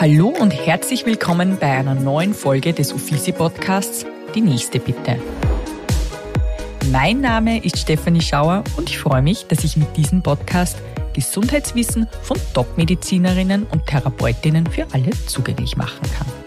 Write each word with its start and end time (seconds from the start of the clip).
Hallo 0.00 0.28
und 0.28 0.52
herzlich 0.52 1.04
willkommen 1.04 1.58
bei 1.60 1.72
einer 1.72 1.94
neuen 1.94 2.32
Folge 2.32 2.72
des 2.72 2.90
Uffizi 2.94 3.32
Podcasts 3.32 4.06
Die 4.34 4.40
nächste 4.40 4.80
bitte. 4.80 5.20
Mein 6.90 7.20
Name 7.20 7.62
ist 7.62 7.76
Stefanie 7.76 8.22
Schauer 8.22 8.64
und 8.78 8.88
ich 8.88 8.96
freue 8.96 9.20
mich, 9.20 9.46
dass 9.48 9.62
ich 9.62 9.76
mit 9.76 9.94
diesem 9.98 10.22
Podcast 10.22 10.78
Gesundheitswissen 11.12 12.08
von 12.22 12.38
Top-Medizinerinnen 12.54 13.64
und 13.64 13.86
Therapeutinnen 13.88 14.66
für 14.68 14.86
alle 14.94 15.10
zugänglich 15.26 15.76
machen 15.76 16.10
kann. 16.16 16.39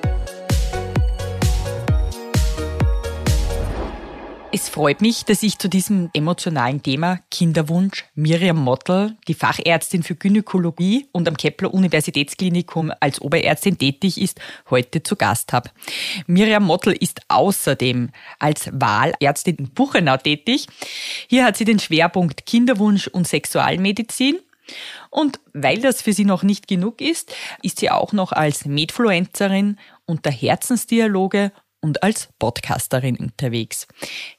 Es 4.56 4.70
freut 4.70 5.02
mich, 5.02 5.26
dass 5.26 5.42
ich 5.42 5.58
zu 5.58 5.68
diesem 5.68 6.12
emotionalen 6.14 6.84
Thema 6.84 7.20
Kinderwunsch 7.32 8.06
Miriam 8.14 8.58
Mottl, 8.58 9.18
die 9.28 9.34
Fachärztin 9.34 10.04
für 10.04 10.14
Gynäkologie 10.14 11.08
und 11.12 11.28
am 11.28 11.38
Kepler 11.38 11.74
Universitätsklinikum 11.74 12.92
als 13.00 13.20
Oberärztin 13.20 13.80
tätig 13.80 14.22
ist, 14.22 14.40
heute 14.70 15.02
zu 15.02 15.16
Gast 15.16 15.54
habe. 15.54 15.72
Miriam 16.28 16.66
Mottl 16.66 16.92
ist 16.92 17.22
außerdem 17.30 18.12
als 18.38 18.70
Wahlärztin 18.72 19.56
in 19.56 19.70
Buchenau 19.72 20.18
tätig. 20.18 20.68
Hier 21.28 21.46
hat 21.46 21.58
sie 21.58 21.66
den 21.66 21.80
Schwerpunkt 21.80 22.46
Kinderwunsch 22.46 23.08
und 23.08 23.28
Sexualmedizin. 23.28 24.38
Und 25.10 25.40
weil 25.54 25.80
das 25.80 26.04
für 26.04 26.14
sie 26.14 26.26
noch 26.26 26.44
nicht 26.44 26.68
genug 26.68 27.02
ist, 27.02 27.36
ist 27.64 27.80
sie 27.80 27.90
auch 27.90 28.14
noch 28.14 28.32
als 28.32 28.66
Medfluencerin 28.66 29.80
unter 30.06 30.30
Herzensdialoge 30.30 31.52
und 31.84 32.02
als 32.02 32.30
Podcasterin 32.40 33.18
unterwegs. 33.18 33.88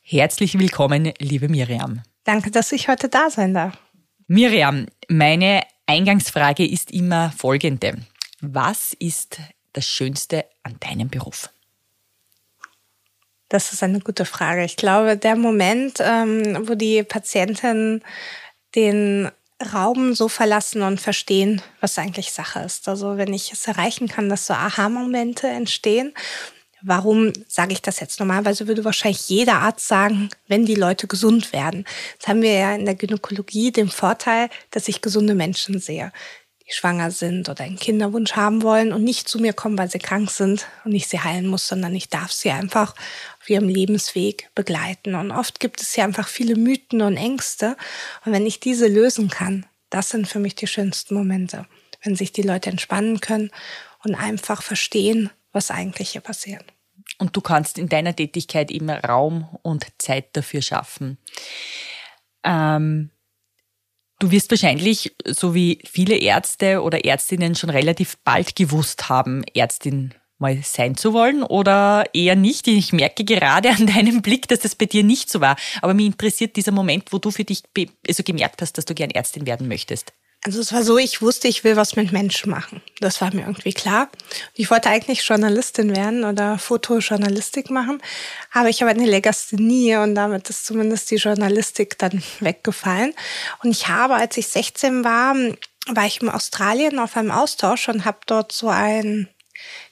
Herzlich 0.03 0.59
willkommen, 0.59 1.13
liebe 1.19 1.49
Miriam. 1.49 2.03
Danke, 2.25 2.51
dass 2.51 2.73
ich 2.73 2.89
heute 2.89 3.09
da 3.09 3.31
sein 3.31 3.55
darf. 3.55 3.77
Miriam, 4.27 4.87
meine 5.09 5.63
Eingangsfrage 5.87 6.67
ist 6.67 6.91
immer 6.91 7.33
folgende. 7.37 7.99
Was 8.41 8.95
ist 8.99 9.39
das 9.75 9.87
Schönste 9.87 10.47
an 10.63 10.77
deinem 10.81 11.09
Beruf? 11.09 11.51
Das 13.51 13.73
ist 13.73 13.83
eine 13.83 14.01
gute 14.01 14.25
Frage. 14.25 14.65
Ich 14.65 14.77
glaube, 14.77 15.19
der 15.19 15.37
Moment, 15.37 15.99
ähm, 16.01 16.67
wo 16.67 16.75
die 16.75 17.03
Patienten 17.03 18.03
den 18.75 19.31
Raum 19.73 20.15
so 20.15 20.29
verlassen 20.29 20.83
und 20.83 21.01
verstehen, 21.01 21.61
was 21.81 21.99
eigentlich 21.99 22.33
Sache 22.33 22.61
ist. 22.61 22.89
Also 22.89 23.19
wenn 23.19 23.33
ich 23.33 23.53
es 23.53 23.67
erreichen 23.69 24.09
kann, 24.09 24.31
dass 24.31 24.47
so 24.47 24.55
Aha-Momente 24.55 25.47
entstehen 25.47 26.15
Warum 26.87 27.33
sage 27.49 27.73
ich 27.73 27.81
das 27.81 27.99
jetzt? 28.01 28.21
Normalerweise 28.21 28.69
würde 28.69 28.85
wahrscheinlich 28.85 29.31
jeder 29.31 29.61
Arzt 29.61 29.89
sagen, 29.89 30.29
wenn 30.49 30.67
die 30.67 30.75
Leute 30.75 31.07
gesund 31.07 31.55
werden. 31.55 31.87
Jetzt 32.13 32.29
haben 32.29 32.43
wir 32.43 32.53
ja 32.53 32.75
in 32.75 32.85
der 32.85 32.95
Gynäkologie 32.95 33.73
den 33.73 33.89
Vorteil, 33.89 34.51
dass 34.71 34.87
ich 34.87 35.01
gesunde 35.01 35.35
Menschen 35.35 35.81
sehe, 35.81 36.13
die 36.67 36.73
schwanger 36.75 37.11
sind 37.11 37.49
oder 37.49 37.65
einen 37.65 37.79
Kinderwunsch 37.79 38.33
haben 38.33 38.63
wollen 38.63 38.93
und 38.93 39.03
nicht 39.03 39.31
zu 39.31 39.39
mir 39.39 39.55
kommen, 39.55 39.79
weil 39.79 39.91
sie 39.91 39.99
krank 39.99 40.31
sind 40.31 40.67
und 40.85 40.93
ich 40.93 41.09
sie 41.09 41.21
heilen 41.21 41.47
muss, 41.47 41.67
sondern 41.67 41.95
ich 41.95 42.11
darf 42.11 42.33
sie 42.33 42.51
einfach 42.51 42.95
auf 43.41 43.49
ihrem 43.49 43.71
Lebensweg 43.71 44.51
begleiten. 44.55 45.15
Und 45.15 45.31
oft 45.31 45.61
gibt 45.61 45.81
es 45.81 45.97
ja 45.97 46.05
einfach 46.05 46.29
viele 46.29 46.55
Mythen 46.55 47.01
und 47.01 47.17
Ängste. 47.17 47.79
Und 48.27 48.33
wenn 48.33 48.45
ich 48.45 48.61
diese 48.61 48.89
lösen 48.89 49.31
kann, 49.31 49.65
das 49.89 50.11
sind 50.11 50.29
für 50.29 50.39
mich 50.39 50.55
die 50.55 50.67
schönsten 50.67 51.15
Momente, 51.15 51.65
wenn 52.03 52.15
sich 52.15 52.33
die 52.33 52.43
Leute 52.43 52.69
entspannen 52.69 53.23
können 53.23 53.51
und 54.03 54.15
einfach 54.15 54.63
verstehen, 54.63 55.31
was 55.51 55.71
eigentlich 55.71 56.11
hier 56.11 56.21
passiert. 56.21 56.74
Und 57.19 57.37
du 57.37 57.41
kannst 57.41 57.79
in 57.79 57.89
deiner 57.89 58.15
Tätigkeit 58.15 58.71
immer 58.71 59.03
Raum 59.05 59.49
und 59.63 59.87
Zeit 59.99 60.37
dafür 60.37 60.63
schaffen. 60.63 61.19
Ähm, 62.43 63.11
du 64.19 64.31
wirst 64.31 64.51
wahrscheinlich, 64.51 65.15
so 65.27 65.55
wie 65.55 65.79
viele 65.85 66.17
Ärzte 66.17 66.83
oder 66.83 67.05
Ärztinnen 67.05 67.55
schon 67.55 67.71
relativ 67.71 68.19
bald 68.25 68.57
gewusst 68.57 69.09
haben, 69.09 69.45
Ärztin 69.55 70.15
mal 70.39 70.59
sein 70.63 70.97
zu 70.97 71.13
wollen 71.13 71.43
oder 71.43 72.05
eher 72.13 72.37
nicht. 72.37 72.67
Ich 72.69 72.93
merke 72.93 73.25
gerade 73.25 73.71
an 73.71 73.87
deinem 73.87 74.23
Blick, 74.23 74.49
dass 74.49 74.61
das 74.61 74.75
bei 74.75 74.87
dir 74.87 75.05
nicht 75.05 75.31
so 75.31 75.41
war. 75.41 75.57
Aber 75.81 75.95
mich 75.95 76.07
interessiert 76.07 76.57
dieser 76.57 76.73
Moment, 76.73 77.13
wo 77.13 77.19
du 77.19 77.31
für 77.31 77.45
dich 77.45 77.63
also 78.07 78.23
gemerkt 78.23 78.61
hast, 78.61 78.77
dass 78.77 78.85
du 78.85 78.95
gern 78.95 79.11
Ärztin 79.11 79.47
werden 79.47 79.69
möchtest. 79.69 80.13
Also 80.47 80.61
es 80.61 80.75
war 80.75 80.83
so, 80.83 80.99
ich 80.99 81.23
wusste, 81.23 81.49
ich 81.49 81.65
will 81.65 81.75
was 81.77 81.97
mit 81.97 82.13
Menschen 82.13 82.51
machen. 82.51 82.83
Das 83.01 83.23
war 83.23 83.33
mir 83.35 83.47
irgendwie 83.47 83.73
klar. 83.73 84.11
Ich 84.53 84.71
wollte 84.71 84.91
eigentlich 84.91 85.27
Journalistin 85.27 85.97
werden 85.97 86.23
oder 86.23 86.59
Fotojournalistik 86.59 87.71
machen, 87.71 88.03
aber 88.53 88.69
ich 88.69 88.83
habe 88.83 88.91
eine 88.91 89.07
Legasthenie 89.07 89.97
und 89.97 90.15
damit 90.15 90.51
ist 90.51 90.67
zumindest 90.67 91.11
die 91.11 91.17
Journalistik 91.17 91.99
dann 91.99 92.23
weggefallen. 92.41 93.15
Und 93.63 93.71
ich 93.71 93.89
habe, 93.89 94.17
als 94.17 94.37
ich 94.37 94.49
16 94.49 95.03
war, 95.03 95.35
war 95.87 96.07
ich 96.07 96.21
in 96.21 96.29
Australien 96.29 96.99
auf 96.99 97.17
einem 97.17 97.31
Austausch 97.31 97.89
und 97.89 98.05
habe 98.05 98.19
dort 98.27 98.53
so 98.53 98.69
ein 98.69 99.31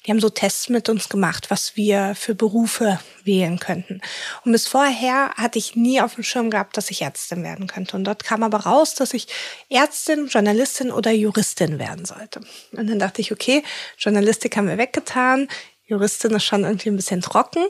die 0.05 0.11
haben 0.11 0.21
so 0.21 0.28
Tests 0.28 0.69
mit 0.69 0.89
uns 0.89 1.09
gemacht, 1.09 1.50
was 1.50 1.77
wir 1.77 2.15
für 2.15 2.34
Berufe 2.34 2.99
wählen 3.25 3.59
könnten. 3.59 4.00
Und 4.45 4.53
bis 4.53 4.67
vorher 4.67 5.31
hatte 5.37 5.59
ich 5.59 5.77
nie 5.77 6.00
auf 6.00 6.15
dem 6.17 6.25
Schirm 6.25 6.50
gehabt, 6.50 6.77
dass 6.77 6.91
ich 6.91 7.03
Ärztin 7.03 7.45
werden 7.45 7.67
könnte. 7.67 7.97
Und 7.97 8.05
dort 8.05 8.25
kam 8.25 8.43
aber 8.43 8.59
raus, 8.59 8.95
dass 8.95 9.15
ich 9.15 9.28
Ärztin, 9.69 10.27
Journalistin 10.27 10.91
oder 10.91 11.12
Juristin 11.12 11.78
werden 11.78 12.05
sollte. 12.05 12.41
Und 12.72 12.89
dann 12.89 12.99
dachte 12.99 13.21
ich, 13.21 13.33
okay, 13.33 13.62
Journalistik 13.99 14.56
haben 14.56 14.69
wir 14.69 14.78
weggetan, 14.78 15.49
Juristin 15.87 16.33
ist 16.33 16.45
schon 16.45 16.65
irgendwie 16.65 16.91
ein 16.91 16.97
bisschen 16.97 17.21
trocken. 17.21 17.65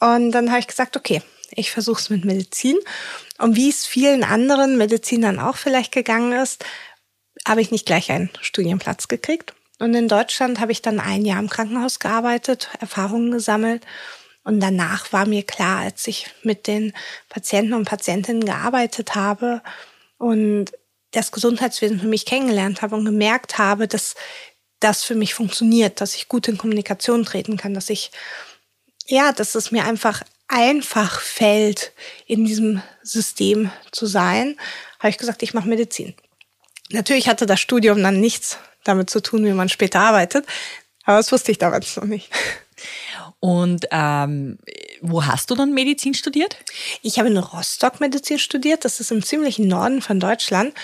Und 0.00 0.32
dann 0.32 0.50
habe 0.50 0.60
ich 0.60 0.66
gesagt, 0.66 0.96
okay, 0.96 1.22
ich 1.52 1.70
versuche 1.70 2.00
es 2.00 2.10
mit 2.10 2.24
Medizin. 2.24 2.76
Und 3.38 3.56
wie 3.56 3.68
es 3.68 3.86
vielen 3.86 4.24
anderen 4.24 4.78
Medizinern 4.78 5.38
auch 5.38 5.56
vielleicht 5.56 5.92
gegangen 5.92 6.32
ist, 6.32 6.64
habe 7.46 7.60
ich 7.60 7.70
nicht 7.70 7.86
gleich 7.86 8.10
einen 8.10 8.30
Studienplatz 8.40 9.08
gekriegt 9.08 9.54
und 9.80 9.94
in 9.94 10.08
Deutschland 10.08 10.60
habe 10.60 10.72
ich 10.72 10.82
dann 10.82 11.00
ein 11.00 11.24
Jahr 11.24 11.40
im 11.40 11.48
Krankenhaus 11.48 11.98
gearbeitet, 11.98 12.68
Erfahrungen 12.80 13.30
gesammelt. 13.30 13.84
Und 14.44 14.60
danach 14.60 15.10
war 15.12 15.26
mir 15.26 15.42
klar, 15.42 15.80
als 15.80 16.06
ich 16.06 16.26
mit 16.42 16.66
den 16.66 16.92
Patienten 17.30 17.72
und 17.72 17.86
Patientinnen 17.86 18.44
gearbeitet 18.44 19.14
habe 19.14 19.62
und 20.18 20.66
das 21.12 21.32
Gesundheitswesen 21.32 21.98
für 21.98 22.06
mich 22.06 22.26
kennengelernt 22.26 22.82
habe 22.82 22.94
und 22.94 23.06
gemerkt 23.06 23.56
habe, 23.56 23.88
dass 23.88 24.16
das 24.80 25.02
für 25.02 25.14
mich 25.14 25.32
funktioniert, 25.32 26.00
dass 26.00 26.14
ich 26.14 26.28
gut 26.28 26.46
in 26.48 26.58
Kommunikation 26.58 27.24
treten 27.24 27.56
kann, 27.56 27.72
dass 27.72 27.88
ich, 27.88 28.10
ja, 29.06 29.32
dass 29.32 29.54
es 29.54 29.70
mir 29.70 29.84
einfach 29.84 30.22
einfach 30.46 31.20
fällt, 31.20 31.92
in 32.26 32.44
diesem 32.44 32.82
System 33.02 33.70
zu 33.92 34.06
sein, 34.06 34.58
habe 34.98 35.08
ich 35.08 35.18
gesagt, 35.18 35.42
ich 35.42 35.54
mache 35.54 35.68
Medizin. 35.68 36.14
Natürlich 36.90 37.28
hatte 37.28 37.46
das 37.46 37.60
Studium 37.60 38.02
dann 38.02 38.20
nichts 38.20 38.58
damit 38.84 39.10
zu 39.10 39.20
tun, 39.20 39.44
wie 39.44 39.52
man 39.52 39.68
später 39.68 40.00
arbeitet. 40.00 40.46
Aber 41.04 41.16
das 41.18 41.32
wusste 41.32 41.52
ich 41.52 41.58
damals 41.58 41.96
noch 41.96 42.04
nicht. 42.04 42.30
Und 43.40 43.86
ähm, 43.90 44.58
wo 45.00 45.24
hast 45.24 45.50
du 45.50 45.54
dann 45.54 45.72
Medizin 45.72 46.12
studiert? 46.12 46.56
Ich 47.02 47.18
habe 47.18 47.28
in 47.28 47.38
Rostock 47.38 48.00
Medizin 48.00 48.38
studiert. 48.38 48.84
Das 48.84 49.00
ist 49.00 49.10
im 49.10 49.22
ziemlichen 49.22 49.66
Norden 49.66 50.02
von 50.02 50.20
Deutschland. 50.20 50.74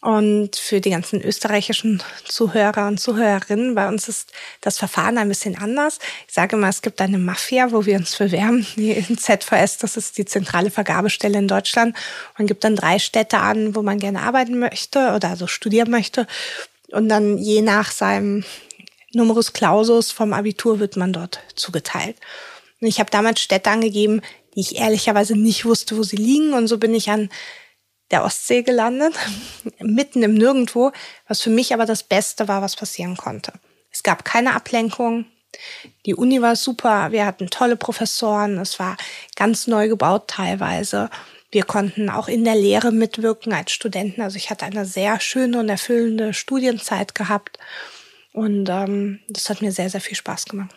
Und 0.00 0.56
für 0.56 0.82
die 0.82 0.90
ganzen 0.90 1.22
österreichischen 1.22 2.02
Zuhörer 2.26 2.88
und 2.88 3.00
Zuhörerinnen, 3.00 3.74
bei 3.74 3.88
uns 3.88 4.06
ist 4.06 4.32
das 4.60 4.76
Verfahren 4.76 5.16
ein 5.16 5.28
bisschen 5.28 5.56
anders. 5.56 5.98
Ich 6.28 6.34
sage 6.34 6.56
mal, 6.56 6.68
es 6.68 6.82
gibt 6.82 7.00
eine 7.00 7.16
Mafia, 7.16 7.72
wo 7.72 7.86
wir 7.86 7.96
uns 7.96 8.14
bewerben, 8.14 8.66
die 8.76 9.02
ZVS, 9.16 9.78
das 9.78 9.96
ist 9.96 10.18
die 10.18 10.26
zentrale 10.26 10.70
Vergabestelle 10.70 11.38
in 11.38 11.48
Deutschland. 11.48 11.96
Man 12.36 12.46
gibt 12.46 12.64
dann 12.64 12.76
drei 12.76 12.98
Städte 12.98 13.38
an, 13.38 13.74
wo 13.74 13.80
man 13.80 13.98
gerne 13.98 14.20
arbeiten 14.20 14.58
möchte 14.58 15.14
oder 15.14 15.30
also 15.30 15.46
studieren 15.46 15.90
möchte. 15.90 16.26
Und 16.94 17.08
dann 17.08 17.38
je 17.38 17.60
nach 17.60 17.90
seinem 17.90 18.44
Numerus 19.12 19.52
Clausus 19.52 20.12
vom 20.12 20.32
Abitur 20.32 20.78
wird 20.78 20.96
man 20.96 21.12
dort 21.12 21.40
zugeteilt. 21.56 22.16
Und 22.80 22.86
ich 22.86 23.00
habe 23.00 23.10
damals 23.10 23.40
Städte 23.40 23.70
angegeben, 23.70 24.22
die 24.54 24.60
ich 24.60 24.76
ehrlicherweise 24.76 25.36
nicht 25.36 25.64
wusste, 25.64 25.96
wo 25.96 26.04
sie 26.04 26.16
liegen. 26.16 26.52
Und 26.52 26.68
so 26.68 26.78
bin 26.78 26.94
ich 26.94 27.10
an 27.10 27.30
der 28.10 28.24
Ostsee 28.24 28.62
gelandet, 28.62 29.14
mitten 29.80 30.22
im 30.22 30.34
Nirgendwo, 30.34 30.92
was 31.26 31.40
für 31.40 31.50
mich 31.50 31.74
aber 31.74 31.84
das 31.84 32.04
Beste 32.04 32.46
war, 32.46 32.62
was 32.62 32.76
passieren 32.76 33.16
konnte. 33.16 33.52
Es 33.90 34.02
gab 34.02 34.24
keine 34.24 34.54
Ablenkung. 34.54 35.26
Die 36.06 36.14
Uni 36.14 36.42
war 36.42 36.54
super. 36.54 37.10
Wir 37.10 37.26
hatten 37.26 37.50
tolle 37.50 37.76
Professoren. 37.76 38.58
Es 38.58 38.78
war 38.78 38.96
ganz 39.34 39.66
neu 39.66 39.88
gebaut 39.88 40.28
teilweise. 40.28 41.10
Wir 41.54 41.62
konnten 41.62 42.10
auch 42.10 42.26
in 42.26 42.42
der 42.42 42.56
Lehre 42.56 42.90
mitwirken 42.90 43.52
als 43.52 43.70
Studenten. 43.70 44.22
Also 44.22 44.36
ich 44.36 44.50
hatte 44.50 44.64
eine 44.64 44.84
sehr 44.84 45.20
schöne 45.20 45.60
und 45.60 45.68
erfüllende 45.68 46.34
Studienzeit 46.34 47.14
gehabt. 47.14 47.60
Und 48.32 48.68
ähm, 48.68 49.20
das 49.28 49.48
hat 49.48 49.62
mir 49.62 49.70
sehr, 49.70 49.88
sehr 49.88 50.00
viel 50.00 50.16
Spaß 50.16 50.46
gemacht. 50.46 50.74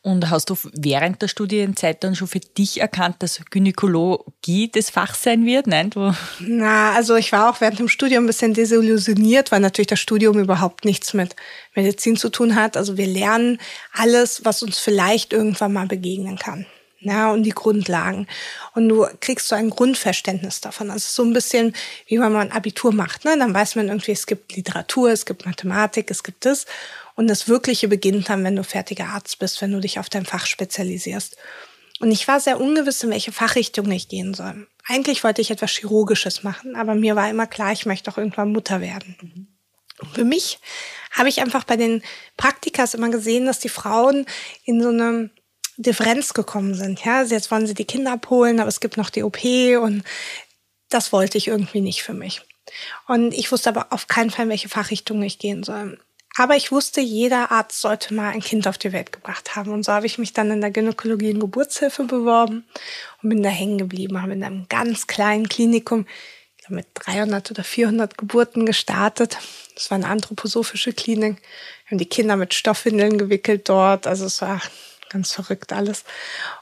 Und 0.00 0.30
hast 0.30 0.48
du 0.48 0.56
während 0.74 1.20
der 1.20 1.26
Studienzeit 1.26 2.04
dann 2.04 2.14
schon 2.14 2.28
für 2.28 2.38
dich 2.38 2.80
erkannt, 2.80 3.16
dass 3.18 3.40
Gynäkologie 3.50 4.70
das 4.70 4.90
Fach 4.90 5.16
sein 5.16 5.44
wird? 5.44 5.66
Nein, 5.66 5.90
du? 5.90 6.14
Na, 6.38 6.92
also 6.92 7.16
ich 7.16 7.32
war 7.32 7.50
auch 7.50 7.60
während 7.60 7.80
dem 7.80 7.88
Studium 7.88 8.22
ein 8.22 8.28
bisschen 8.28 8.54
desillusioniert, 8.54 9.50
weil 9.50 9.58
natürlich 9.58 9.88
das 9.88 9.98
Studium 9.98 10.38
überhaupt 10.38 10.84
nichts 10.84 11.14
mit 11.14 11.34
Medizin 11.74 12.16
zu 12.16 12.28
tun 12.28 12.54
hat. 12.54 12.76
Also 12.76 12.96
wir 12.96 13.08
lernen 13.08 13.58
alles, 13.92 14.44
was 14.44 14.62
uns 14.62 14.78
vielleicht 14.78 15.32
irgendwann 15.32 15.72
mal 15.72 15.88
begegnen 15.88 16.38
kann. 16.38 16.66
Ja, 17.02 17.32
und 17.32 17.42
die 17.42 17.50
Grundlagen. 17.50 18.26
Und 18.74 18.88
du 18.88 19.06
kriegst 19.20 19.48
so 19.48 19.54
ein 19.54 19.70
Grundverständnis 19.70 20.60
davon. 20.60 20.90
Also 20.90 21.08
so 21.08 21.28
ein 21.28 21.32
bisschen, 21.32 21.74
wie 22.06 22.20
wenn 22.20 22.32
man 22.32 22.52
Abitur 22.52 22.92
macht. 22.92 23.24
Ne? 23.24 23.36
Dann 23.36 23.52
weiß 23.52 23.74
man 23.76 23.88
irgendwie, 23.88 24.12
es 24.12 24.26
gibt 24.26 24.54
Literatur, 24.54 25.10
es 25.10 25.26
gibt 25.26 25.44
Mathematik, 25.44 26.10
es 26.10 26.22
gibt 26.22 26.44
das. 26.44 26.66
Und 27.14 27.28
das 27.28 27.48
Wirkliche 27.48 27.88
beginnt 27.88 28.28
dann, 28.28 28.44
wenn 28.44 28.56
du 28.56 28.64
fertiger 28.64 29.06
Arzt 29.06 29.38
bist, 29.38 29.60
wenn 29.60 29.72
du 29.72 29.80
dich 29.80 29.98
auf 29.98 30.08
dein 30.08 30.24
Fach 30.24 30.46
spezialisierst. 30.46 31.36
Und 32.00 32.10
ich 32.10 32.26
war 32.26 32.40
sehr 32.40 32.60
ungewiss, 32.60 33.02
in 33.02 33.10
welche 33.10 33.32
Fachrichtung 33.32 33.90
ich 33.90 34.08
gehen 34.08 34.34
soll. 34.34 34.66
Eigentlich 34.86 35.22
wollte 35.22 35.40
ich 35.40 35.50
etwas 35.50 35.70
Chirurgisches 35.70 36.42
machen, 36.42 36.74
aber 36.74 36.94
mir 36.94 37.14
war 37.14 37.30
immer 37.30 37.46
klar, 37.46 37.72
ich 37.72 37.86
möchte 37.86 38.10
auch 38.10 38.18
irgendwann 38.18 38.52
Mutter 38.52 38.80
werden. 38.80 39.48
Und 40.00 40.14
für 40.14 40.24
mich 40.24 40.58
habe 41.12 41.28
ich 41.28 41.40
einfach 41.40 41.64
bei 41.64 41.76
den 41.76 42.02
Praktikas 42.36 42.94
immer 42.94 43.10
gesehen, 43.10 43.46
dass 43.46 43.60
die 43.60 43.68
Frauen 43.68 44.26
in 44.64 44.82
so 44.82 44.88
einem 44.88 45.30
Differenz 45.82 46.34
gekommen 46.34 46.74
sind. 46.74 47.04
Ja, 47.04 47.18
also 47.18 47.34
jetzt 47.34 47.50
wollen 47.50 47.66
sie 47.66 47.74
die 47.74 47.84
Kinder 47.84 48.12
abholen, 48.12 48.60
aber 48.60 48.68
es 48.68 48.80
gibt 48.80 48.96
noch 48.96 49.10
die 49.10 49.22
OP 49.22 49.44
und 49.82 50.04
das 50.88 51.12
wollte 51.12 51.38
ich 51.38 51.48
irgendwie 51.48 51.80
nicht 51.80 52.02
für 52.02 52.14
mich. 52.14 52.42
Und 53.08 53.34
ich 53.34 53.50
wusste 53.50 53.70
aber 53.70 53.86
auf 53.90 54.06
keinen 54.06 54.30
Fall, 54.30 54.48
welche 54.48 54.68
Fachrichtung 54.68 55.22
ich 55.22 55.38
gehen 55.38 55.62
soll. 55.62 55.98
Aber 56.36 56.56
ich 56.56 56.72
wusste, 56.72 57.00
jeder 57.00 57.50
Arzt 57.50 57.80
sollte 57.80 58.14
mal 58.14 58.30
ein 58.30 58.40
Kind 58.40 58.66
auf 58.66 58.78
die 58.78 58.92
Welt 58.92 59.12
gebracht 59.12 59.54
haben. 59.54 59.70
Und 59.70 59.84
so 59.84 59.92
habe 59.92 60.06
ich 60.06 60.16
mich 60.16 60.32
dann 60.32 60.50
in 60.50 60.62
der 60.62 60.70
Gynäkologie 60.70 61.34
und 61.34 61.40
Geburtshilfe 61.40 62.04
beworben 62.04 62.64
und 63.22 63.28
bin 63.28 63.42
da 63.42 63.50
hängen 63.50 63.76
geblieben, 63.76 64.22
habe 64.22 64.32
in 64.32 64.42
einem 64.42 64.66
ganz 64.68 65.06
kleinen 65.06 65.48
Klinikum 65.48 66.06
mit 66.68 66.86
300 66.94 67.50
oder 67.50 67.64
400 67.64 68.16
Geburten 68.16 68.66
gestartet. 68.66 69.36
Das 69.74 69.90
war 69.90 69.96
eine 69.96 70.08
anthroposophische 70.08 70.92
Klinik. 70.92 71.36
Wir 71.84 71.90
haben 71.90 71.98
die 71.98 72.08
Kinder 72.08 72.36
mit 72.36 72.54
Stoffwindeln 72.54 73.18
gewickelt 73.18 73.68
dort. 73.68 74.06
Also 74.06 74.24
es 74.24 74.40
war 74.40 74.60
ganz 75.12 75.32
verrückt 75.32 75.72
alles. 75.72 76.04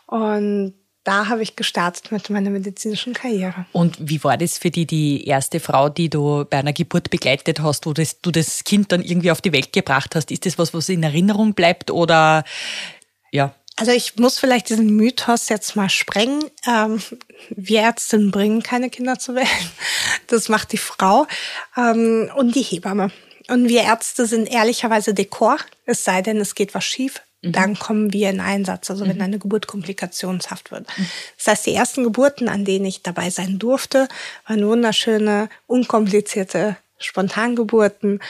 Und 0.07 0.75
da 1.05 1.29
habe 1.29 1.43
ich 1.43 1.57
gestartet 1.57 2.13
mit 2.13 2.29
meiner 2.29 2.51
medizinischen 2.51 3.15
Karriere. 3.15 3.65
Und 3.73 3.97
wie 3.99 4.23
war 4.23 4.37
das 4.37 4.59
für 4.59 4.71
die, 4.71 4.87
die 4.87 5.27
erste 5.27 5.59
Frau, 5.59 5.89
die 5.89 6.11
du 6.11 6.45
bei 6.45 6.59
einer 6.59 6.75
Geburt 6.75 7.09
begleitet 7.11 7.61
hast, 7.61 7.87
wo 7.87 7.93
das, 7.93 8.21
du 8.21 8.31
das 8.31 8.65
Kind 8.65 8.93
dann 8.93 9.03
irgendwie 9.03 9.31
auf 9.31 9.41
die 9.41 9.53
Welt 9.53 9.73
gebracht 9.73 10.15
hast? 10.15 10.31
Ist 10.31 10.45
das 10.45 10.59
was, 10.59 10.75
was 10.75 10.89
in 10.89 11.03
Erinnerung 11.03 11.55
bleibt 11.55 11.91
oder 11.91 12.45
ja? 13.33 13.55
Also 13.77 13.93
ich 13.93 14.17
muss 14.17 14.39
vielleicht 14.39 14.69
diesen 14.69 14.95
Mythos 14.95 15.49
jetzt 15.49 15.75
mal 15.75 15.89
sprengen. 15.89 16.45
Ähm, 16.67 17.01
wir 17.49 17.81
Ärztinnen 17.81 18.31
bringen 18.31 18.63
keine 18.63 18.91
Kinder 18.91 19.19
zur 19.19 19.37
Welt. 19.37 19.49
Das 20.27 20.49
macht 20.51 20.73
die 20.73 20.79
Frau 20.79 21.27
ähm, 21.77 22.31
und 22.37 22.55
die 22.55 22.63
Hebamme. 22.63 23.11
Und 23.49 23.69
wir 23.69 23.83
Ärzte 23.83 24.27
sind 24.27 24.47
ehrlicherweise 24.47 25.13
Dekor, 25.13 25.57
es 25.87 26.05
sei 26.05 26.23
denn, 26.23 26.37
es 26.37 26.55
geht 26.55 26.73
was 26.75 26.85
schief. 26.85 27.23
Mhm. 27.43 27.53
Dann 27.53 27.79
kommen 27.79 28.13
wir 28.13 28.31
in 28.31 28.41
Einsatz, 28.41 28.91
also 28.91 29.07
wenn 29.07 29.17
mhm. 29.17 29.23
eine 29.23 29.39
Geburt 29.39 29.67
komplikationshaft 29.67 30.71
wird. 30.71 30.87
Mhm. 30.97 31.07
Das 31.37 31.47
heißt, 31.47 31.67
die 31.67 31.75
ersten 31.75 32.05
Geburten, 32.05 32.49
an 32.49 32.65
denen 32.65 32.85
ich 32.85 33.03
dabei 33.03 33.31
sein 33.31 33.59
durfte, 33.59 34.09
waren 34.47 34.67
wunderschöne, 34.67 35.49
unkomplizierte 35.67 36.77
Spontangeburten, 36.99 38.21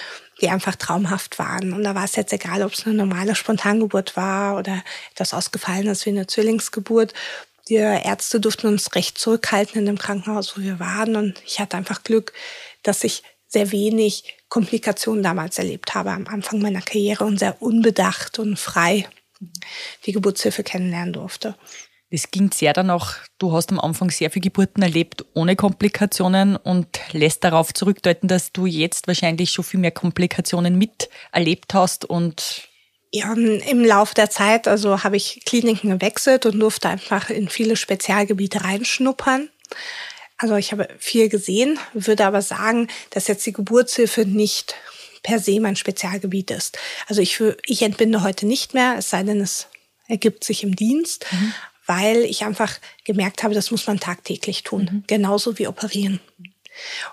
die 0.40 0.48
einfach 0.48 0.76
traumhaft 0.76 1.38
waren. 1.38 1.72
Und 1.72 1.84
da 1.84 1.94
war 1.94 2.04
es 2.04 2.16
jetzt 2.16 2.32
egal, 2.32 2.62
ob 2.62 2.72
es 2.72 2.86
eine 2.86 2.94
normale 2.94 3.34
Spontangeburt 3.34 4.16
war 4.16 4.56
oder 4.56 4.82
etwas 5.12 5.34
Ausgefallenes 5.34 6.06
wie 6.06 6.10
eine 6.10 6.26
Zwillingsgeburt. 6.26 7.12
Die 7.68 7.74
Ärzte 7.74 8.40
durften 8.40 8.68
uns 8.68 8.94
recht 8.94 9.18
zurückhalten 9.18 9.80
in 9.80 9.86
dem 9.86 9.98
Krankenhaus, 9.98 10.56
wo 10.56 10.62
wir 10.62 10.80
waren. 10.80 11.16
Und 11.16 11.42
ich 11.44 11.60
hatte 11.60 11.76
einfach 11.76 12.04
Glück, 12.04 12.32
dass 12.82 13.04
ich 13.04 13.22
sehr 13.50 13.72
wenig 13.72 14.36
Komplikationen 14.48 15.22
damals 15.22 15.58
erlebt 15.58 15.94
habe 15.94 16.12
am 16.12 16.26
Anfang 16.26 16.60
meiner 16.60 16.80
Karriere 16.80 17.24
und 17.24 17.38
sehr 17.38 17.60
unbedacht 17.60 18.38
und 18.38 18.58
frei 18.58 19.08
die 20.06 20.12
Geburtshilfe 20.12 20.62
kennenlernen 20.62 21.12
durfte. 21.12 21.56
Das 22.12 22.30
klingt 22.30 22.54
sehr 22.54 22.72
danach, 22.72 23.18
du 23.38 23.52
hast 23.52 23.70
am 23.70 23.78
Anfang 23.78 24.10
sehr 24.10 24.30
viele 24.30 24.42
Geburten 24.42 24.82
erlebt 24.82 25.24
ohne 25.34 25.54
Komplikationen 25.54 26.56
und 26.56 26.98
lässt 27.12 27.44
darauf 27.44 27.72
zurückdeuten, 27.72 28.28
dass 28.28 28.52
du 28.52 28.66
jetzt 28.66 29.06
wahrscheinlich 29.06 29.50
schon 29.50 29.64
viel 29.64 29.78
mehr 29.78 29.92
Komplikationen 29.92 30.76
miterlebt 30.76 31.72
hast 31.72 32.04
und 32.04 32.68
ja, 33.12 33.32
im 33.32 33.84
Laufe 33.84 34.14
der 34.14 34.30
Zeit, 34.30 34.68
also 34.68 35.02
habe 35.02 35.16
ich 35.16 35.42
Kliniken 35.44 35.90
gewechselt 35.90 36.46
und 36.46 36.60
durfte 36.60 36.88
einfach 36.88 37.28
in 37.28 37.48
viele 37.48 37.74
Spezialgebiete 37.74 38.62
reinschnuppern. 38.62 39.50
Also 40.40 40.56
ich 40.56 40.72
habe 40.72 40.88
viel 40.98 41.28
gesehen, 41.28 41.78
würde 41.92 42.24
aber 42.24 42.40
sagen, 42.40 42.88
dass 43.10 43.28
jetzt 43.28 43.44
die 43.44 43.52
Geburtshilfe 43.52 44.24
nicht 44.24 44.74
per 45.22 45.38
se 45.38 45.60
mein 45.60 45.76
Spezialgebiet 45.76 46.50
ist. 46.50 46.78
Also 47.08 47.20
ich, 47.20 47.42
ich 47.66 47.82
entbinde 47.82 48.22
heute 48.22 48.46
nicht 48.46 48.72
mehr, 48.72 48.96
es 48.96 49.10
sei 49.10 49.22
denn, 49.22 49.42
es 49.42 49.66
ergibt 50.08 50.42
sich 50.42 50.62
im 50.62 50.74
Dienst, 50.74 51.26
mhm. 51.30 51.52
weil 51.84 52.24
ich 52.24 52.42
einfach 52.42 52.78
gemerkt 53.04 53.42
habe, 53.42 53.52
das 53.52 53.70
muss 53.70 53.86
man 53.86 54.00
tagtäglich 54.00 54.62
tun, 54.62 54.88
mhm. 54.90 55.04
genauso 55.06 55.58
wie 55.58 55.66
operieren. 55.66 56.20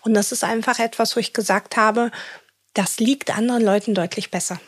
Und 0.04 0.14
das 0.14 0.32
ist 0.32 0.46
einfach 0.46 0.80
etwas, 0.80 1.18
wo 1.18 1.20
ich 1.20 1.34
gesagt 1.34 1.76
habe, 1.76 2.12
das 2.74 2.98
liegt 3.00 3.36
anderen 3.36 3.64
Leuten 3.64 3.94
deutlich 3.94 4.32
besser. 4.32 4.62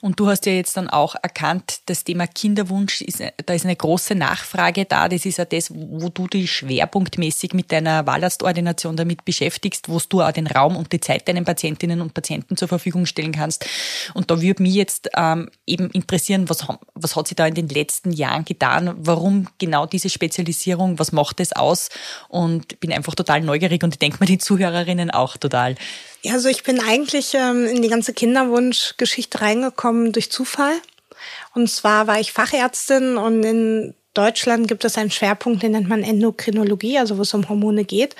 Und 0.00 0.20
du 0.20 0.28
hast 0.28 0.46
ja 0.46 0.52
jetzt 0.52 0.76
dann 0.76 0.88
auch 0.88 1.14
erkannt, 1.22 1.80
das 1.86 2.04
Thema 2.04 2.26
Kinderwunsch, 2.26 3.00
ist, 3.00 3.22
da 3.44 3.54
ist 3.54 3.64
eine 3.64 3.76
große 3.76 4.14
Nachfrage 4.14 4.84
da. 4.84 5.08
Das 5.08 5.26
ist 5.26 5.38
ja 5.38 5.44
das, 5.44 5.70
wo 5.70 6.08
du 6.08 6.26
dich 6.26 6.50
schwerpunktmäßig 6.52 7.54
mit 7.54 7.72
deiner 7.72 8.06
Wahlarztordination 8.06 8.96
damit 8.96 9.24
beschäftigst, 9.24 9.88
wo 9.88 10.00
du 10.08 10.22
auch 10.22 10.32
den 10.32 10.46
Raum 10.46 10.76
und 10.76 10.92
die 10.92 11.00
Zeit 11.00 11.28
deinen 11.28 11.44
Patientinnen 11.44 12.00
und 12.00 12.14
Patienten 12.14 12.56
zur 12.56 12.68
Verfügung 12.68 13.06
stellen 13.06 13.32
kannst. 13.32 13.66
Und 14.14 14.30
da 14.30 14.40
würde 14.40 14.62
mich 14.62 14.74
jetzt 14.74 15.10
ähm, 15.16 15.50
eben 15.66 15.90
interessieren, 15.90 16.48
was, 16.48 16.66
was 16.94 17.16
hat 17.16 17.28
sich 17.28 17.36
da 17.36 17.46
in 17.46 17.54
den 17.54 17.68
letzten 17.68 18.12
Jahren 18.12 18.44
getan? 18.44 18.94
Warum 18.98 19.48
genau 19.58 19.86
diese 19.86 20.10
Spezialisierung? 20.10 20.98
Was 20.98 21.12
macht 21.12 21.40
es 21.40 21.52
aus? 21.52 21.88
Und 22.28 22.80
bin 22.80 22.92
einfach 22.92 23.14
total 23.14 23.40
neugierig 23.40 23.82
und 23.82 23.94
ich 23.94 23.98
denke 23.98 24.18
mir 24.20 24.26
die 24.26 24.38
Zuhörerinnen 24.38 25.10
auch 25.10 25.36
total. 25.36 25.76
Ja, 26.22 26.32
also 26.32 26.48
ich 26.48 26.64
bin 26.64 26.80
eigentlich 26.80 27.34
ähm, 27.34 27.66
in 27.66 27.82
die 27.82 27.88
ganze 27.88 28.12
Kinderwunschgeschichte 28.12 29.40
reingekommen 29.40 30.12
durch 30.12 30.30
Zufall. 30.30 30.74
Und 31.54 31.70
zwar 31.70 32.06
war 32.06 32.20
ich 32.20 32.32
Fachärztin 32.32 33.16
und 33.16 33.42
in 33.44 33.94
Deutschland 34.14 34.66
gibt 34.66 34.84
es 34.84 34.98
einen 34.98 35.10
Schwerpunkt, 35.10 35.62
den 35.62 35.72
nennt 35.72 35.88
man 35.88 36.02
Endokrinologie, 36.02 36.98
also 36.98 37.18
wo 37.18 37.22
es 37.22 37.34
um 37.34 37.48
Hormone 37.48 37.84
geht. 37.84 38.16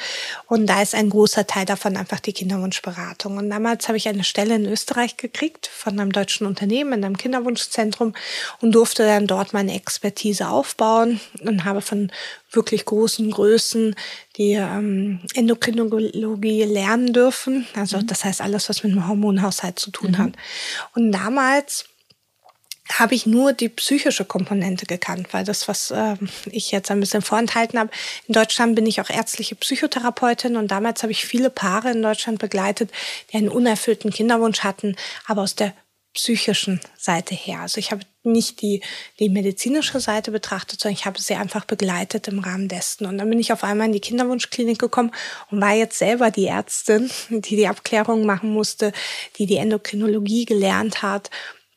Und 0.47 0.67
da 0.67 0.81
ist 0.81 0.95
ein 0.95 1.11
großer 1.11 1.47
Teil 1.47 1.65
davon 1.65 1.97
einfach 1.97 2.21
die 2.21 2.33
Kinderwunschberatung. 2.33 3.37
Und 3.37 3.51
damals 3.51 3.89
habe 3.89 3.97
ich 3.97 4.07
eine 4.07 4.23
Stelle 4.23 4.55
in 4.55 4.67
Österreich 4.67 5.17
gekriegt 5.17 5.67
von 5.67 5.99
einem 5.99 6.13
deutschen 6.13 6.47
Unternehmen 6.47 6.93
in 6.93 7.05
einem 7.05 7.17
Kinderwunschzentrum 7.17 8.15
und 8.61 8.73
durfte 8.73 9.05
dann 9.05 9.27
dort 9.27 9.53
meine 9.53 9.75
Expertise 9.75 10.49
aufbauen 10.49 11.21
und 11.41 11.65
habe 11.65 11.81
von 11.81 12.13
wirklich 12.53 12.85
großen 12.85 13.31
Größen 13.31 13.97
die 14.37 14.53
ähm, 14.53 15.21
Endokrinologie 15.35 16.63
lernen 16.63 17.13
dürfen. 17.13 17.67
Also 17.75 17.99
mhm. 17.99 18.07
das 18.07 18.25
heißt 18.25 18.41
alles, 18.41 18.69
was 18.69 18.85
mit 18.85 18.93
dem 18.93 19.09
Hormonhaushalt 19.09 19.79
zu 19.79 19.91
tun 19.91 20.13
mhm. 20.13 20.19
hat. 20.19 20.33
Und 20.95 21.13
damals 21.13 21.87
habe 22.93 23.15
ich 23.15 23.27
nur 23.27 23.53
die 23.53 23.69
psychische 23.69 24.25
Komponente 24.25 24.87
gekannt, 24.87 25.29
weil 25.33 25.45
das, 25.45 25.69
was 25.69 25.91
äh, 25.91 26.17
ich 26.51 26.71
jetzt 26.71 26.91
ein 26.91 27.01
bisschen 27.01 27.23
vorenthalten 27.23 27.79
habe, 27.79 27.91
in 28.27 28.35
Deutschland 28.35 28.75
bin 28.75 28.87
ich 28.87 29.01
auch 29.01 29.11
ärztliche 29.11 29.55
Psychotherapeutin 29.55 30.57
und 30.57 30.71
damals 30.71 31.03
habe 31.03 31.13
ich 31.13 31.25
viele 31.25 31.51
Paare 31.51 31.91
in 31.91 32.03
Deutschland 32.03 32.39
begleitet, 32.39 32.91
die 33.33 33.37
einen 33.37 33.49
unerfüllten 33.49 34.11
Kinderwunsch 34.11 34.61
hatten, 34.61 34.97
aber 35.27 35.43
aus 35.43 35.55
der 35.55 35.75
psychischen 36.15 36.81
Seite 36.97 37.35
her. 37.35 37.61
Also 37.61 37.79
ich 37.79 37.93
habe 37.93 38.03
nicht 38.25 38.61
die, 38.61 38.83
die 39.21 39.29
medizinische 39.29 40.01
Seite 40.01 40.31
betrachtet, 40.31 40.81
sondern 40.81 40.95
ich 40.95 41.07
habe 41.07 41.21
sie 41.21 41.35
einfach 41.35 41.65
begleitet 41.65 42.29
im 42.29 42.41
Rahmen 42.41 42.69
dessen. 42.69 43.07
Und 43.07 43.19
dann 43.19 43.31
bin 43.31 43.39
ich 43.39 43.53
auf 43.53 43.63
einmal 43.63 43.87
in 43.87 43.93
die 43.93 44.01
Kinderwunschklinik 44.01 44.79
gekommen 44.79 45.13
und 45.51 45.61
war 45.61 45.75
jetzt 45.75 45.99
selber 45.99 46.31
die 46.31 46.47
Ärztin, 46.47 47.11
die 47.29 47.57
die 47.57 47.69
Abklärung 47.69 48.27
machen 48.27 48.51
musste, 48.51 48.93
die 49.37 49.47
die 49.47 49.57
Endokrinologie 49.57 50.45
gelernt 50.45 51.03
hat, 51.03 51.31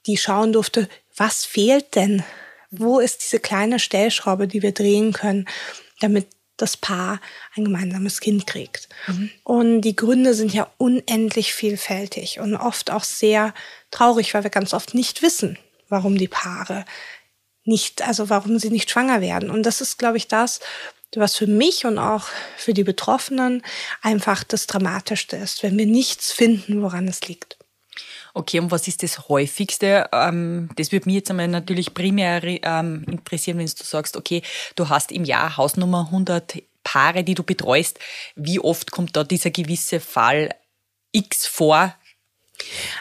die 0.07 0.17
schauen 0.17 0.53
durfte, 0.53 0.89
was 1.15 1.45
fehlt 1.45 1.95
denn? 1.95 2.23
Wo 2.69 2.99
ist 2.99 3.23
diese 3.23 3.39
kleine 3.39 3.79
Stellschraube, 3.79 4.47
die 4.47 4.61
wir 4.61 4.71
drehen 4.71 5.13
können, 5.13 5.47
damit 5.99 6.27
das 6.57 6.77
Paar 6.77 7.19
ein 7.55 7.65
gemeinsames 7.65 8.19
Kind 8.19 8.47
kriegt? 8.47 8.87
Mhm. 9.07 9.29
Und 9.43 9.81
die 9.81 9.95
Gründe 9.95 10.33
sind 10.33 10.53
ja 10.53 10.71
unendlich 10.77 11.53
vielfältig 11.53 12.39
und 12.39 12.55
oft 12.55 12.91
auch 12.91 13.03
sehr 13.03 13.53
traurig, 13.89 14.33
weil 14.33 14.43
wir 14.43 14.49
ganz 14.49 14.73
oft 14.73 14.93
nicht 14.93 15.21
wissen, 15.21 15.57
warum 15.89 16.17
die 16.17 16.29
Paare 16.29 16.85
nicht, 17.63 18.01
also 18.01 18.29
warum 18.29 18.57
sie 18.59 18.69
nicht 18.69 18.89
schwanger 18.89 19.21
werden. 19.21 19.49
Und 19.49 19.63
das 19.63 19.81
ist, 19.81 19.97
glaube 19.97 20.17
ich, 20.17 20.27
das, 20.27 20.61
was 21.15 21.35
für 21.35 21.47
mich 21.47 21.85
und 21.85 21.97
auch 21.97 22.27
für 22.57 22.73
die 22.73 22.83
Betroffenen 22.83 23.63
einfach 24.01 24.43
das 24.43 24.67
Dramatischste 24.67 25.35
ist, 25.35 25.61
wenn 25.61 25.77
wir 25.77 25.85
nichts 25.85 26.31
finden, 26.31 26.81
woran 26.81 27.07
es 27.07 27.27
liegt. 27.27 27.57
Okay, 28.33 28.59
und 28.59 28.71
was 28.71 28.88
ist 28.88 29.03
das 29.03 29.27
häufigste? 29.27 30.09
Ähm, 30.13 30.69
das 30.75 30.91
würde 30.91 31.07
mich 31.07 31.15
jetzt 31.15 31.29
einmal 31.29 31.47
natürlich 31.47 31.93
primär 31.93 32.41
ähm, 32.43 33.05
interessieren, 33.07 33.57
wenn 33.57 33.65
du 33.65 33.83
sagst, 33.83 34.15
okay, 34.15 34.41
du 34.75 34.89
hast 34.89 35.11
im 35.11 35.25
Jahr 35.25 35.57
Hausnummer 35.57 36.07
100 36.07 36.63
Paare, 36.83 37.23
die 37.23 37.35
du 37.35 37.43
betreust. 37.43 38.00
Wie 38.35 38.59
oft 38.59 38.91
kommt 38.91 39.15
da 39.15 39.23
dieser 39.23 39.51
gewisse 39.51 40.00
Fall 40.00 40.50
X 41.11 41.45
vor? 41.45 41.93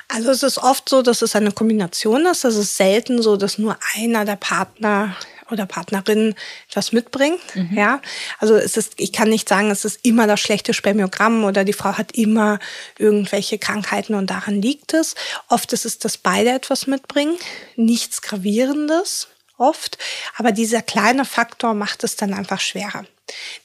Also 0.08 0.30
es 0.30 0.42
ist 0.42 0.58
oft 0.58 0.88
so, 0.88 1.02
dass 1.02 1.22
es 1.22 1.36
eine 1.36 1.52
Kombination 1.52 2.26
ist. 2.26 2.44
Es 2.44 2.56
ist 2.56 2.76
selten 2.76 3.22
so, 3.22 3.36
dass 3.36 3.58
nur 3.58 3.76
einer 3.94 4.24
der 4.24 4.36
Partner 4.36 5.16
oder 5.52 5.66
Partnerin 5.66 6.34
etwas 6.68 6.92
mitbringt. 6.92 7.40
Mhm. 7.54 7.76
Ja, 7.76 8.00
also 8.38 8.56
es 8.56 8.76
ist, 8.76 8.94
ich 8.96 9.12
kann 9.12 9.28
nicht 9.28 9.48
sagen, 9.48 9.70
es 9.70 9.84
ist 9.84 10.04
immer 10.04 10.26
das 10.26 10.40
schlechte 10.40 10.74
Spermiogramm 10.74 11.44
oder 11.44 11.64
die 11.64 11.72
Frau 11.72 11.96
hat 11.96 12.12
immer 12.12 12.58
irgendwelche 12.98 13.58
Krankheiten 13.58 14.14
und 14.14 14.30
daran 14.30 14.60
liegt 14.62 14.94
es. 14.94 15.14
Oft 15.48 15.72
ist 15.72 15.84
es, 15.84 15.98
dass 15.98 16.16
beide 16.16 16.50
etwas 16.50 16.86
mitbringen, 16.86 17.36
nichts 17.76 18.22
gravierendes 18.22 19.28
oft, 19.58 19.98
aber 20.36 20.52
dieser 20.52 20.82
kleine 20.82 21.24
Faktor 21.24 21.74
macht 21.74 22.02
es 22.02 22.16
dann 22.16 22.32
einfach 22.32 22.60
schwerer. 22.60 23.04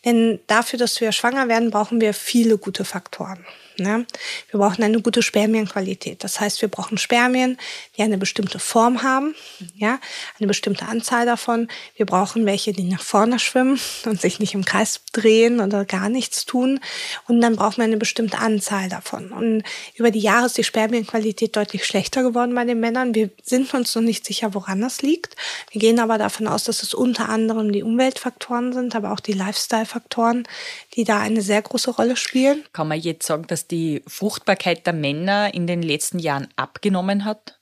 Denn 0.04 0.39
dafür, 0.48 0.77
dass 0.77 1.01
wir 1.01 1.12
schwanger 1.12 1.48
werden, 1.48 1.72
brauchen 1.72 2.01
wir 2.01 2.13
viele 2.13 2.58
gute 2.58 2.86
Faktoren. 2.86 3.46
Ne? 3.77 4.05
Wir 4.51 4.60
brauchen 4.60 4.84
eine 4.84 5.01
gute 5.01 5.22
Spermienqualität. 5.22 6.24
Das 6.24 6.39
heißt, 6.39 6.62
wir 6.62 6.70
brauchen 6.70 6.98
Spermien, 6.98 7.58
die 7.98 8.01
eine 8.01 8.17
bestimmte 8.17 8.60
Form 8.60 9.03
haben, 9.03 9.36
ja, 9.75 10.00
eine 10.39 10.48
bestimmte 10.48 10.86
Anzahl 10.86 11.25
davon. 11.25 11.67
Wir 11.96 12.05
brauchen 12.05 12.46
welche, 12.46 12.74
die 12.74 12.84
nach 12.84 13.01
vorne 13.01 13.39
schwimmen 13.39 13.79
und 14.05 14.22
sich 14.22 14.39
nicht 14.39 14.53
im 14.53 14.65
Kreis 14.65 15.01
drehen 15.12 15.60
oder 15.60 15.86
gar 15.86 16.10
nichts 16.10 16.46
tun. 16.46 16.79
Und 17.27 17.41
dann 17.41 17.55
brauchen 17.55 17.77
wir 17.77 17.84
eine 17.86 17.98
bestimmte 17.98 18.38
Anzahl 18.38 18.89
davon. 18.89 19.32
Und 19.32 19.63
über 19.96 20.12
die 20.12 20.20
Jahre 20.20 20.46
ist 20.46 20.58
die 20.58 20.63
Spermienqualität 20.63 21.55
deutlich 21.55 21.86
schlechter 21.86 22.24
geworden 22.24 22.55
bei 22.55 22.65
den 22.65 22.79
Männern. 22.79 23.15
Wir 23.15 23.29
sind 23.44 23.74
uns 23.74 23.94
noch 23.96 24.01
nicht 24.01 24.25
sicher, 24.25 24.53
woran 24.53 24.82
das 24.82 25.01
liegt. 25.01 25.36
Wir 25.72 25.82
gehen 25.82 26.00
aber 26.00 26.17
davon 26.17 26.48
aus, 26.48 26.63
dass 26.63 26.84
es 26.84 26.94
unter 26.94 27.29
anderem 27.29 27.72
die 27.72 27.84
Umweltfaktoren 27.84 28.74
sind, 28.74 28.96
aber 28.96 29.12
auch 29.12 29.20
die 29.20 29.34
Lifestyle-Faktoren, 29.34 30.48
die 30.94 31.03
da 31.03 31.20
eine 31.20 31.41
sehr 31.41 31.62
große 31.62 31.91
Rolle 31.91 32.15
spielen. 32.15 32.63
Kann 32.74 32.88
man 32.88 33.00
jetzt 33.00 33.25
sagen, 33.25 33.48
dass 33.48 33.64
die 33.72 34.03
Fruchtbarkeit 34.07 34.86
der 34.86 34.93
Männer 34.93 35.53
in 35.53 35.67
den 35.67 35.81
letzten 35.81 36.19
Jahren 36.19 36.48
abgenommen 36.55 37.25
hat? 37.25 37.57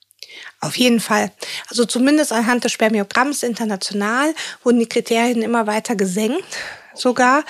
Auf 0.60 0.78
jeden 0.78 1.00
Fall. 1.00 1.32
Also 1.70 1.86
zumindest 1.86 2.32
anhand 2.32 2.64
des 2.64 2.72
Spermiogramms 2.72 3.44
international 3.44 4.34
wurden 4.64 4.80
die 4.80 4.90
Kriterien 4.90 5.42
immer 5.42 5.68
weiter 5.68 5.96
gesenkt 5.96 6.58
sogar, 6.96 7.44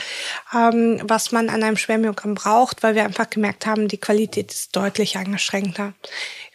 ähm, 0.54 1.02
was 1.04 1.32
man 1.32 1.50
an 1.50 1.64
einem 1.64 1.78
Spermiogramm 1.78 2.36
braucht, 2.36 2.84
weil 2.84 2.96
wir 2.96 3.04
einfach 3.04 3.30
gemerkt 3.30 3.66
haben, 3.66 3.88
die 3.88 3.98
Qualität 4.00 4.52
ist 4.52 4.76
deutlich 4.76 5.18
eingeschränkter. 5.18 5.94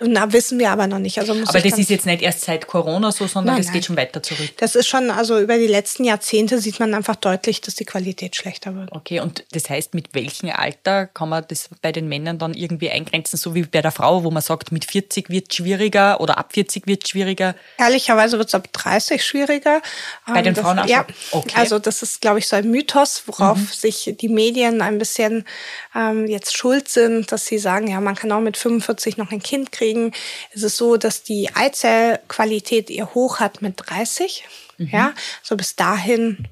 Und 0.00 0.14
da 0.14 0.32
wissen 0.32 0.60
wir 0.60 0.70
aber 0.70 0.86
noch 0.86 1.00
nicht. 1.00 1.18
Also 1.18 1.32
aber 1.32 1.60
das 1.60 1.76
ist 1.76 1.90
jetzt 1.90 2.06
nicht 2.06 2.22
erst 2.22 2.42
seit 2.42 2.68
Corona 2.68 3.10
so, 3.10 3.26
sondern 3.26 3.54
nein, 3.54 3.64
das 3.64 3.72
geht 3.72 3.84
schon 3.84 3.96
weiter 3.96 4.22
zurück. 4.22 4.50
Das 4.58 4.76
ist 4.76 4.86
schon, 4.86 5.10
also 5.10 5.40
über 5.40 5.58
die 5.58 5.66
letzten 5.66 6.04
Jahrzehnte 6.04 6.60
sieht 6.60 6.78
man 6.78 6.94
einfach 6.94 7.16
deutlich, 7.16 7.60
dass 7.60 7.74
die 7.74 7.84
Qualität 7.84 8.36
schlechter 8.36 8.76
wird. 8.76 8.92
Okay, 8.92 9.18
und 9.18 9.44
das 9.50 9.68
heißt, 9.68 9.94
mit 9.94 10.14
welchem 10.14 10.50
Alter 10.50 11.06
kann 11.06 11.28
man 11.28 11.44
das 11.48 11.68
bei 11.82 11.90
den 11.90 12.08
Männern 12.08 12.38
dann 12.38 12.54
irgendwie 12.54 12.90
eingrenzen, 12.90 13.36
so 13.36 13.56
wie 13.56 13.62
bei 13.62 13.82
der 13.82 13.90
Frau, 13.90 14.22
wo 14.22 14.30
man 14.30 14.42
sagt, 14.42 14.70
mit 14.70 14.84
40 14.84 15.30
wird 15.30 15.50
es 15.50 15.56
schwieriger 15.56 16.20
oder 16.20 16.38
ab 16.38 16.52
40 16.52 16.86
wird 16.86 17.02
es 17.02 17.10
schwieriger? 17.10 17.56
Ehrlicherweise 17.76 18.38
wird 18.38 18.48
es 18.48 18.54
ab 18.54 18.72
30 18.72 19.24
schwieriger. 19.24 19.82
Bei 20.26 20.42
den 20.42 20.48
ähm, 20.48 20.54
das, 20.54 20.64
Frauen 20.64 20.78
auch? 20.78 20.86
Ja, 20.86 21.06
okay. 21.32 21.54
also 21.56 21.80
das 21.80 22.02
ist, 22.02 22.20
glaube 22.20 22.38
ich, 22.38 22.46
so 22.46 22.54
ein 22.54 22.70
Mythos, 22.70 23.24
worauf 23.26 23.58
mhm. 23.58 23.68
sich 23.72 24.14
die 24.20 24.28
Medien 24.28 24.80
ein 24.80 24.98
bisschen 24.98 25.44
ähm, 25.96 26.26
jetzt 26.26 26.56
schuld 26.56 26.88
sind, 26.88 27.32
dass 27.32 27.46
sie 27.46 27.58
sagen, 27.58 27.88
ja, 27.88 28.00
man 28.00 28.14
kann 28.14 28.30
auch 28.30 28.40
mit 28.40 28.56
45 28.56 29.16
noch 29.16 29.32
ein 29.32 29.42
Kind 29.42 29.72
kriegen. 29.72 29.87
Es 30.52 30.62
ist 30.62 30.76
so, 30.76 30.96
dass 30.96 31.22
die 31.22 31.50
Eizellqualität 31.54 32.90
ihr 32.90 33.14
hoch 33.14 33.40
hat 33.40 33.62
mit 33.62 33.74
30. 33.76 34.44
Mhm. 34.78 34.88
Ja, 34.92 35.14
so 35.42 35.56
bis 35.56 35.76
dahin 35.76 36.48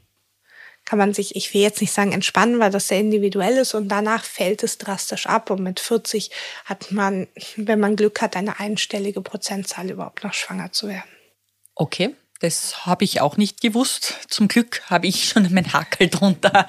kann 0.87 0.99
man 0.99 1.13
sich, 1.13 1.35
ich 1.35 1.53
will 1.53 1.61
jetzt 1.61 1.81
nicht 1.81 1.93
sagen 1.93 2.13
entspannen, 2.13 2.61
weil 2.61 2.71
das 2.71 2.89
sehr 2.89 3.01
individuell 3.01 3.59
ist 3.59 3.75
und 3.75 3.89
danach 3.89 4.25
fällt 4.25 4.63
es 4.63 4.79
drastisch 4.79 5.27
ab 5.27 5.51
und 5.51 5.63
mit 5.63 5.81
40 5.81 6.31
hat 6.65 6.93
man, 6.93 7.27
wenn 7.57 7.81
man 7.81 7.97
Glück 7.97 8.23
hat, 8.23 8.37
eine 8.37 8.61
einstellige 8.61 9.21
Prozentzahl 9.21 9.91
überhaupt 9.91 10.23
noch 10.23 10.33
schwanger 10.33 10.73
zu 10.73 10.89
werden. 10.89 11.11
Okay. 11.75 12.15
Das 12.47 12.87
habe 12.87 13.03
ich 13.03 13.21
auch 13.21 13.37
nicht 13.37 13.61
gewusst. 13.61 14.15
Zum 14.29 14.47
Glück 14.47 14.83
habe 14.89 15.09
ich 15.09 15.29
schon 15.29 15.43
meinen 15.53 15.73
Hakel 15.73 16.09
drunter. 16.09 16.69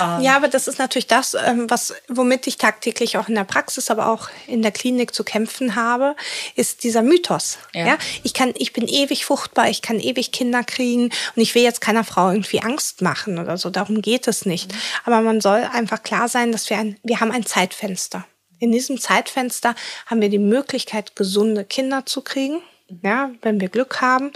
Ähm. 0.00 0.22
Ja, 0.22 0.34
aber 0.34 0.48
das 0.48 0.66
ist 0.66 0.78
natürlich 0.78 1.08
das, 1.08 1.34
ähm, 1.34 1.68
was, 1.68 1.92
womit 2.08 2.46
ich 2.46 2.56
tagtäglich 2.56 3.18
auch 3.18 3.28
in 3.28 3.34
der 3.34 3.44
Praxis, 3.44 3.90
aber 3.90 4.08
auch 4.10 4.30
in 4.46 4.62
der 4.62 4.72
Klinik 4.72 5.14
zu 5.14 5.22
kämpfen 5.22 5.76
habe, 5.76 6.16
ist 6.54 6.84
dieser 6.84 7.02
Mythos. 7.02 7.58
Ja. 7.74 7.86
ja. 7.86 7.98
Ich 8.22 8.32
kann, 8.32 8.54
ich 8.56 8.72
bin 8.72 8.88
ewig 8.88 9.26
fruchtbar, 9.26 9.68
ich 9.68 9.82
kann 9.82 10.00
ewig 10.00 10.32
Kinder 10.32 10.64
kriegen 10.64 11.10
und 11.36 11.42
ich 11.42 11.54
will 11.54 11.62
jetzt 11.62 11.82
keiner 11.82 12.04
Frau 12.04 12.30
irgendwie 12.30 12.62
Angst 12.62 13.02
machen 13.02 13.38
oder 13.38 13.58
so. 13.58 13.68
Darum 13.68 14.00
geht 14.00 14.26
es 14.26 14.46
nicht. 14.46 14.72
Mhm. 14.72 14.78
Aber 15.04 15.20
man 15.20 15.42
soll 15.42 15.68
einfach 15.70 16.02
klar 16.02 16.28
sein, 16.28 16.50
dass 16.50 16.70
wir 16.70 16.78
ein, 16.78 16.96
wir 17.02 17.20
haben 17.20 17.30
ein 17.30 17.44
Zeitfenster. 17.44 18.24
In 18.58 18.72
diesem 18.72 18.98
Zeitfenster 18.98 19.74
haben 20.06 20.22
wir 20.22 20.30
die 20.30 20.38
Möglichkeit, 20.38 21.14
gesunde 21.14 21.66
Kinder 21.66 22.06
zu 22.06 22.22
kriegen 22.22 22.62
ja, 23.02 23.30
wenn 23.42 23.60
wir 23.60 23.68
Glück 23.68 24.00
haben. 24.00 24.32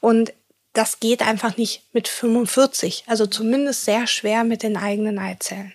Und 0.00 0.32
das 0.72 1.00
geht 1.00 1.22
einfach 1.22 1.56
nicht 1.56 1.82
mit 1.92 2.08
45, 2.08 3.04
also 3.06 3.26
zumindest 3.26 3.84
sehr 3.84 4.06
schwer 4.06 4.44
mit 4.44 4.62
den 4.62 4.76
eigenen 4.76 5.18
Eizellen. 5.18 5.74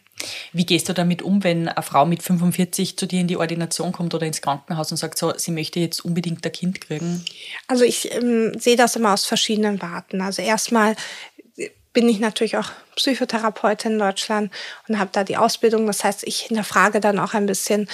Wie 0.52 0.66
gehst 0.66 0.90
du 0.90 0.94
damit 0.94 1.22
um, 1.22 1.44
wenn 1.44 1.68
eine 1.68 1.84
Frau 1.84 2.06
mit 2.08 2.24
45 2.24 2.98
zu 2.98 3.06
dir 3.06 3.22
in 3.22 3.28
die 3.28 3.38
Ordination 3.38 3.92
kommt 3.92 4.16
oder 4.16 4.26
ins 4.26 4.42
Krankenhaus 4.42 4.90
und 4.90 4.98
sagt, 4.98 5.20
so, 5.20 5.32
sie 5.38 5.52
möchte 5.52 5.80
jetzt 5.80 6.04
unbedingt 6.04 6.44
ein 6.44 6.52
Kind 6.52 6.82
kriegen? 6.82 7.24
Also 7.68 7.84
ich 7.84 8.12
ähm, 8.12 8.58
sehe 8.60 8.76
das 8.76 8.96
immer 8.96 9.14
aus 9.14 9.26
verschiedenen 9.26 9.80
Warten. 9.80 10.22
Also 10.22 10.42
erstmal 10.42 10.96
bin 11.94 12.10
ich 12.10 12.20
natürlich 12.20 12.58
auch 12.58 12.70
Psychotherapeutin 12.96 13.94
in 13.94 14.00
Deutschland 14.00 14.52
und 14.88 15.00
habe 15.00 15.10
da 15.14 15.24
die 15.24 15.38
Ausbildung. 15.38 15.88
Das 15.88 16.04
heißt, 16.04 16.28
ich 16.28 16.42
hinterfrage 16.42 17.00
dann 17.00 17.20
auch 17.20 17.34
ein 17.34 17.48
bisschen, 17.48 17.90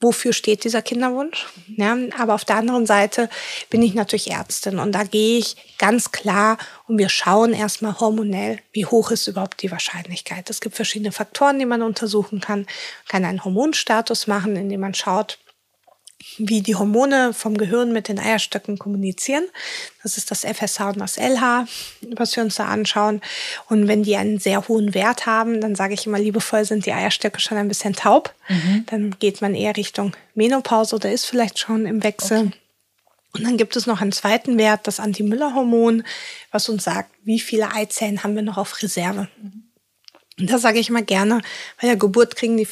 wofür 0.00 0.32
steht 0.32 0.64
dieser 0.64 0.82
Kinderwunsch. 0.82 1.46
Ja, 1.76 1.96
aber 2.18 2.34
auf 2.34 2.44
der 2.44 2.56
anderen 2.56 2.86
Seite 2.86 3.28
bin 3.68 3.82
ich 3.82 3.94
natürlich 3.94 4.30
Ärztin 4.30 4.78
und 4.78 4.92
da 4.92 5.04
gehe 5.04 5.38
ich 5.38 5.56
ganz 5.78 6.10
klar 6.10 6.58
und 6.86 6.98
wir 6.98 7.08
schauen 7.08 7.52
erstmal 7.52 7.98
hormonell, 8.00 8.58
wie 8.72 8.86
hoch 8.86 9.10
ist 9.10 9.26
überhaupt 9.26 9.62
die 9.62 9.70
Wahrscheinlichkeit. 9.70 10.48
Es 10.50 10.60
gibt 10.60 10.76
verschiedene 10.76 11.12
Faktoren, 11.12 11.58
die 11.58 11.66
man 11.66 11.82
untersuchen 11.82 12.40
kann. 12.40 12.60
Man 12.60 12.66
kann 13.08 13.24
einen 13.24 13.44
Hormonstatus 13.44 14.26
machen, 14.26 14.56
indem 14.56 14.80
man 14.80 14.94
schaut, 14.94 15.38
wie 16.38 16.60
die 16.60 16.74
Hormone 16.74 17.32
vom 17.32 17.56
Gehirn 17.56 17.92
mit 17.92 18.08
den 18.08 18.18
Eierstöcken 18.18 18.78
kommunizieren. 18.78 19.44
Das 20.02 20.16
ist 20.16 20.30
das 20.30 20.44
FSH 20.44 20.80
und 20.80 20.98
das 20.98 21.16
LH, 21.16 21.66
was 22.14 22.36
wir 22.36 22.42
uns 22.42 22.56
da 22.56 22.66
anschauen. 22.66 23.20
Und 23.68 23.88
wenn 23.88 24.02
die 24.02 24.16
einen 24.16 24.38
sehr 24.38 24.68
hohen 24.68 24.94
Wert 24.94 25.26
haben, 25.26 25.60
dann 25.60 25.74
sage 25.74 25.94
ich 25.94 26.06
immer 26.06 26.18
liebevoll, 26.18 26.64
sind 26.64 26.86
die 26.86 26.92
Eierstöcke 26.92 27.40
schon 27.40 27.58
ein 27.58 27.68
bisschen 27.68 27.94
taub. 27.94 28.34
Mhm. 28.48 28.84
Dann 28.86 29.16
geht 29.18 29.40
man 29.40 29.54
eher 29.54 29.76
Richtung 29.76 30.12
Menopause 30.34 30.96
oder 30.96 31.10
ist 31.10 31.26
vielleicht 31.26 31.58
schon 31.58 31.86
im 31.86 32.02
Wechsel. 32.02 32.38
Okay. 32.38 32.52
Und 33.32 33.44
dann 33.44 33.56
gibt 33.56 33.76
es 33.76 33.86
noch 33.86 34.00
einen 34.00 34.12
zweiten 34.12 34.58
Wert, 34.58 34.86
das 34.86 34.98
Anti-Müller-Hormon, 34.98 36.02
was 36.50 36.68
uns 36.68 36.84
sagt, 36.84 37.10
wie 37.22 37.38
viele 37.38 37.72
Eizellen 37.72 38.22
haben 38.24 38.34
wir 38.34 38.42
noch 38.42 38.58
auf 38.58 38.82
Reserve. 38.82 39.28
Mhm. 39.40 39.70
Und 40.38 40.50
das 40.50 40.62
sage 40.62 40.78
ich 40.78 40.88
immer 40.88 41.02
gerne, 41.02 41.42
bei 41.80 41.86
der 41.86 41.96
Geburt 41.96 42.34
kriegen 42.34 42.56
die 42.56 42.66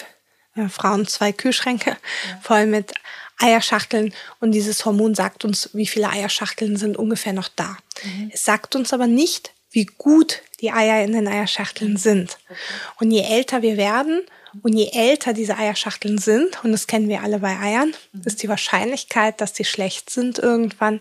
äh, 0.59 0.69
Frauen 0.69 1.07
zwei 1.07 1.33
Kühlschränke 1.33 1.91
ja. 1.91 1.97
voll 2.43 2.67
mit 2.67 2.95
Eierschachteln 3.39 4.13
und 4.41 4.53
dieses 4.53 4.85
Hormon 4.85 5.15
sagt 5.15 5.45
uns, 5.45 5.71
wie 5.73 5.87
viele 5.87 6.11
Eierschachteln 6.11 6.77
sind 6.77 6.97
ungefähr 6.97 7.33
noch 7.33 7.49
da. 7.49 7.77
Mhm. 8.03 8.31
Es 8.33 8.45
sagt 8.45 8.75
uns 8.75 8.93
aber 8.93 9.07
nicht, 9.07 9.53
wie 9.71 9.87
gut 9.87 10.43
die 10.61 10.73
Eier 10.73 11.05
in 11.05 11.13
den 11.13 11.29
Eierschachteln 11.29 11.97
sind. 11.97 12.39
Okay. 12.49 12.59
Und 13.01 13.11
je 13.11 13.23
älter 13.23 13.63
wir 13.63 13.77
werden 13.77 14.23
und 14.63 14.73
je 14.73 14.91
älter 14.93 15.33
diese 15.33 15.57
Eierschachteln 15.57 16.19
sind, 16.19 16.65
und 16.65 16.73
das 16.73 16.87
kennen 16.87 17.09
wir 17.09 17.23
alle 17.23 17.39
bei 17.39 17.57
Eiern, 17.59 17.95
mhm. 18.13 18.23
ist 18.25 18.43
die 18.43 18.49
Wahrscheinlichkeit, 18.49 19.41
dass 19.41 19.53
die 19.53 19.65
schlecht 19.65 20.11
sind, 20.11 20.39
irgendwann 20.39 21.01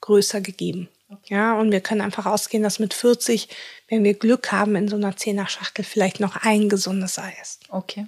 größer 0.00 0.40
gegeben. 0.40 0.88
Okay. 1.10 1.34
Ja, 1.34 1.58
und 1.58 1.72
wir 1.72 1.80
können 1.80 2.02
einfach 2.02 2.26
ausgehen, 2.26 2.62
dass 2.62 2.78
mit 2.78 2.92
40, 2.92 3.48
wenn 3.88 4.04
wir 4.04 4.12
Glück 4.12 4.52
haben, 4.52 4.76
in 4.76 4.88
so 4.88 4.96
einer 4.96 5.16
Zehner-Schachtel 5.16 5.84
vielleicht 5.84 6.20
noch 6.20 6.36
ein 6.36 6.68
gesundes 6.68 7.18
Ei 7.18 7.34
ist. 7.40 7.62
Okay. 7.70 8.06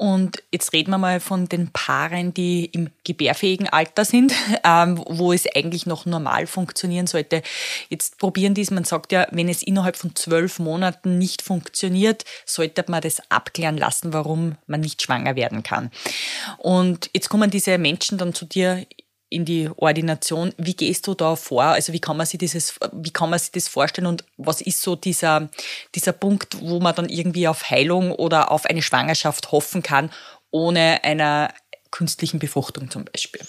Und 0.00 0.42
jetzt 0.50 0.72
reden 0.72 0.92
wir 0.92 0.96
mal 0.96 1.20
von 1.20 1.46
den 1.46 1.68
Paaren, 1.72 2.32
die 2.32 2.64
im 2.64 2.88
gebärfähigen 3.04 3.68
Alter 3.68 4.06
sind, 4.06 4.32
ähm, 4.64 5.04
wo 5.06 5.30
es 5.30 5.44
eigentlich 5.54 5.84
noch 5.84 6.06
normal 6.06 6.46
funktionieren 6.46 7.06
sollte. 7.06 7.42
Jetzt 7.90 8.16
probieren 8.16 8.54
die 8.54 8.62
es, 8.62 8.70
man 8.70 8.84
sagt 8.84 9.12
ja, 9.12 9.26
wenn 9.30 9.50
es 9.50 9.62
innerhalb 9.62 9.98
von 9.98 10.16
zwölf 10.16 10.58
Monaten 10.58 11.18
nicht 11.18 11.42
funktioniert, 11.42 12.24
sollte 12.46 12.82
man 12.88 13.02
das 13.02 13.20
abklären 13.28 13.76
lassen, 13.76 14.14
warum 14.14 14.56
man 14.66 14.80
nicht 14.80 15.02
schwanger 15.02 15.36
werden 15.36 15.62
kann. 15.62 15.90
Und 16.56 17.10
jetzt 17.12 17.28
kommen 17.28 17.50
diese 17.50 17.76
Menschen 17.76 18.16
dann 18.16 18.32
zu 18.32 18.46
dir 18.46 18.86
in 19.30 19.44
die 19.44 19.70
Ordination. 19.76 20.52
Wie 20.58 20.74
gehst 20.74 21.06
du 21.06 21.14
da 21.14 21.36
vor? 21.36 21.62
Also 21.62 21.92
wie 21.92 22.00
kann 22.00 22.16
man 22.16 22.26
sich 22.26 22.38
dieses, 22.38 22.74
wie 22.92 23.12
kann 23.12 23.30
man 23.30 23.38
sich 23.38 23.52
das 23.52 23.68
vorstellen 23.68 24.06
und 24.06 24.24
was 24.36 24.60
ist 24.60 24.82
so 24.82 24.96
dieser, 24.96 25.48
dieser 25.94 26.12
Punkt, 26.12 26.60
wo 26.60 26.80
man 26.80 26.94
dann 26.94 27.08
irgendwie 27.08 27.48
auf 27.48 27.70
Heilung 27.70 28.12
oder 28.12 28.50
auf 28.50 28.66
eine 28.66 28.82
Schwangerschaft 28.82 29.52
hoffen 29.52 29.82
kann, 29.82 30.10
ohne 30.50 31.02
einer 31.04 31.54
künstlichen 31.90 32.40
Befruchtung 32.40 32.90
zum 32.90 33.04
Beispiel? 33.04 33.40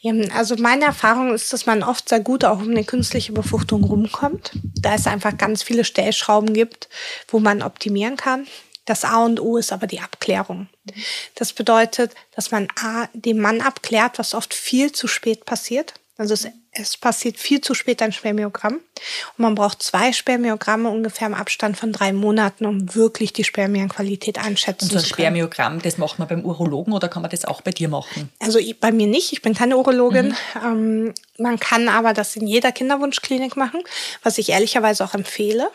Ja, 0.00 0.12
also 0.34 0.56
meine 0.56 0.84
Erfahrung 0.84 1.32
ist, 1.32 1.54
dass 1.54 1.64
man 1.64 1.82
oft 1.82 2.10
sehr 2.10 2.20
gut 2.20 2.44
auch 2.44 2.58
um 2.58 2.68
eine 2.68 2.84
künstliche 2.84 3.32
Befruchtung 3.32 3.82
rumkommt, 3.84 4.52
da 4.78 4.94
es 4.94 5.06
einfach 5.06 5.38
ganz 5.38 5.62
viele 5.62 5.82
Stellschrauben 5.82 6.52
gibt, 6.52 6.90
wo 7.28 7.40
man 7.40 7.62
optimieren 7.62 8.18
kann. 8.18 8.46
Das 8.84 9.04
A 9.04 9.24
und 9.24 9.40
O 9.40 9.56
ist 9.56 9.72
aber 9.72 9.86
die 9.86 10.00
Abklärung. 10.00 10.68
Das 11.34 11.52
bedeutet, 11.52 12.14
dass 12.34 12.50
man 12.50 12.68
A, 12.80 13.08
den 13.12 13.40
Mann 13.40 13.60
abklärt, 13.60 14.18
was 14.18 14.34
oft 14.34 14.52
viel 14.52 14.92
zu 14.92 15.08
spät 15.08 15.46
passiert. 15.46 15.94
Also 16.16 16.34
es 16.34 16.48
es 16.76 16.96
passiert 16.96 17.38
viel 17.38 17.60
zu 17.60 17.74
spät 17.74 18.02
ein 18.02 18.12
Spermiogramm. 18.12 18.74
Und 18.74 19.38
man 19.38 19.54
braucht 19.54 19.82
zwei 19.82 20.12
Spermiogramme 20.12 20.88
ungefähr 20.88 21.26
im 21.26 21.34
Abstand 21.34 21.76
von 21.76 21.92
drei 21.92 22.12
Monaten, 22.12 22.66
um 22.66 22.94
wirklich 22.94 23.32
die 23.32 23.44
Spermienqualität 23.44 24.38
einschätzen 24.38 24.86
zu 24.86 24.88
können. 24.88 24.98
Und 24.98 25.06
so 25.06 25.06
ein 25.06 25.14
Spermiogramm, 25.14 25.82
das 25.82 25.98
macht 25.98 26.18
man 26.18 26.28
beim 26.28 26.44
Urologen 26.44 26.92
oder 26.92 27.08
kann 27.08 27.22
man 27.22 27.30
das 27.30 27.44
auch 27.44 27.60
bei 27.60 27.70
dir 27.70 27.88
machen? 27.88 28.30
Also 28.40 28.58
bei 28.80 28.92
mir 28.92 29.06
nicht, 29.06 29.32
ich 29.32 29.42
bin 29.42 29.54
keine 29.54 29.76
Urologin. 29.76 30.28
Mhm. 30.28 30.34
Ähm, 30.64 31.14
man 31.38 31.58
kann 31.58 31.88
aber 31.88 32.12
das 32.12 32.36
in 32.36 32.46
jeder 32.46 32.72
Kinderwunschklinik 32.72 33.56
machen, 33.56 33.82
was 34.22 34.38
ich 34.38 34.50
ehrlicherweise 34.50 35.04
auch 35.04 35.14
empfehle. 35.14 35.70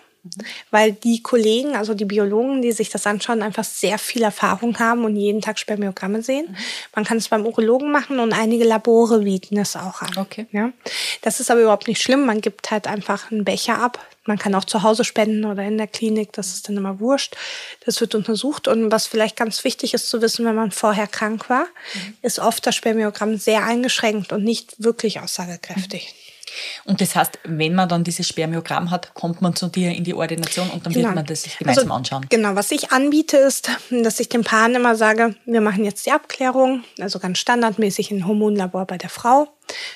Weil 0.72 0.94
die 0.94 1.22
Kollegen, 1.22 1.76
also 1.76 1.94
die 1.94 2.06
Biologen, 2.06 2.62
die 2.62 2.72
sich 2.72 2.90
das 2.90 3.06
anschauen, 3.08 3.42
einfach 3.42 3.64
sehr 3.64 3.98
viel 3.98 4.24
Erfahrung 4.24 4.78
haben 4.80 5.06
und 5.06 5.16
jeden 5.16 5.42
Tag 5.42 5.60
Spermiogramme 5.60 6.22
sehen. 6.22 6.48
Mhm. 6.50 6.56
Man 6.96 7.06
kann 7.06 7.18
es 7.18 7.28
beim 7.30 7.46
Urologen 7.46 7.92
machen 7.92 8.20
und 8.20 8.34
einige 8.34 8.64
Labore 8.64 9.20
bieten 9.20 9.58
es 9.58 9.76
auch 9.76 10.02
an. 10.02 10.18
Okay. 10.18 10.48
Ja. 10.52 10.72
Das 11.22 11.40
ist 11.40 11.52
aber 11.52 11.62
überhaupt 11.62 11.88
nicht 11.88 12.02
schlimm. 12.02 12.26
Man 12.26 12.42
gibt 12.42 12.72
halt 12.72 12.88
einfach 12.88 13.32
einen 13.32 13.46
Becher 13.46 13.80
ab. 13.80 14.00
Man 14.26 14.38
kann 14.38 14.54
auch 14.54 14.66
zu 14.66 14.84
Hause 14.84 15.04
spenden 15.04 15.46
oder 15.46 15.64
in 15.64 15.78
der 15.78 15.88
Klinik. 15.88 16.34
Das 16.34 16.50
ist 16.50 16.70
dann 16.70 16.78
immer 16.78 17.00
wurscht. 17.00 17.36
Das 17.86 18.00
wird 18.00 18.14
untersucht. 18.14 18.68
Und 18.68 18.92
was 18.92 19.08
vielleicht 19.08 19.36
ganz 19.36 19.64
wichtig 19.64 19.94
ist 19.94 20.10
zu 20.10 20.22
wissen, 20.22 20.46
wenn 20.46 20.56
man 20.56 20.72
vorher 20.72 21.08
krank 21.08 21.50
war, 21.50 21.66
mhm. 21.94 22.18
ist 22.22 22.40
oft 22.40 22.66
das 22.68 22.76
Spermiogramm 22.76 23.38
sehr 23.38 23.64
eingeschränkt 23.64 24.32
und 24.32 24.44
nicht 24.44 24.84
wirklich 24.84 25.20
aussagekräftig. 25.20 26.14
Mhm. 26.14 26.29
Und 26.86 27.02
das 27.02 27.16
heißt, 27.16 27.40
wenn 27.44 27.76
man 27.76 27.90
dann 27.90 28.04
dieses 28.04 28.28
Spermiogramm 28.28 28.92
hat, 28.92 29.14
kommt 29.14 29.42
man 29.42 29.56
zu 29.56 29.68
dir 29.68 29.92
in 29.92 30.04
die 30.04 30.14
Ordination 30.14 30.70
und 30.70 30.86
dann 30.86 30.94
genau. 30.94 31.08
wird 31.08 31.16
man 31.16 31.26
das 31.26 31.44
sich 31.44 31.58
gemeinsam 31.58 31.86
also, 31.86 31.96
anschauen. 31.96 32.26
Genau, 32.30 32.56
was 32.56 32.72
ich 32.72 32.92
anbiete 32.92 33.38
ist, 33.38 33.70
dass 33.90 34.20
ich 34.20 34.30
den 34.30 34.44
Paaren 34.44 34.76
immer 34.76 34.96
sage, 34.96 35.36
wir 35.46 35.62
machen 35.62 35.86
jetzt 35.86 36.06
die 36.06 36.12
Abklärung, 36.12 36.84
also 37.00 37.20
ganz 37.20 37.38
standardmäßig 37.40 38.12
ein 38.12 38.28
Hormonlabor 38.28 38.86
bei 38.86 38.98
der 38.98 39.10
Frau. 39.10 39.48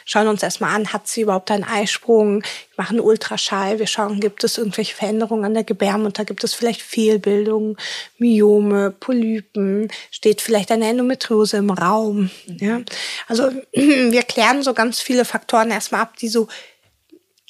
Schauen 0.05 0.27
uns 0.27 0.43
erstmal 0.43 0.75
an, 0.75 0.93
hat 0.93 1.07
sie 1.07 1.21
überhaupt 1.21 1.51
einen 1.51 1.63
Eisprung, 1.63 2.41
wir 2.41 2.83
machen 2.83 2.99
Ultraschall, 2.99 3.79
wir 3.79 3.87
schauen, 3.87 4.19
gibt 4.19 4.43
es 4.43 4.57
irgendwelche 4.57 4.95
Veränderungen 4.95 5.45
an 5.45 5.53
der 5.53 5.63
Gebärmutter, 5.63 6.25
gibt 6.25 6.43
es 6.43 6.53
vielleicht 6.53 6.81
Fehlbildungen, 6.81 7.77
Myome, 8.17 8.91
Polypen, 8.91 9.89
steht 10.11 10.41
vielleicht 10.41 10.71
eine 10.71 10.87
Endometriose 10.87 11.57
im 11.57 11.69
Raum. 11.69 12.29
Ja? 12.47 12.81
Also 13.27 13.51
wir 13.73 14.23
klären 14.23 14.63
so 14.63 14.73
ganz 14.73 14.99
viele 14.99 15.25
Faktoren 15.25 15.71
erstmal 15.71 16.01
ab, 16.01 16.17
die 16.17 16.29
so 16.29 16.47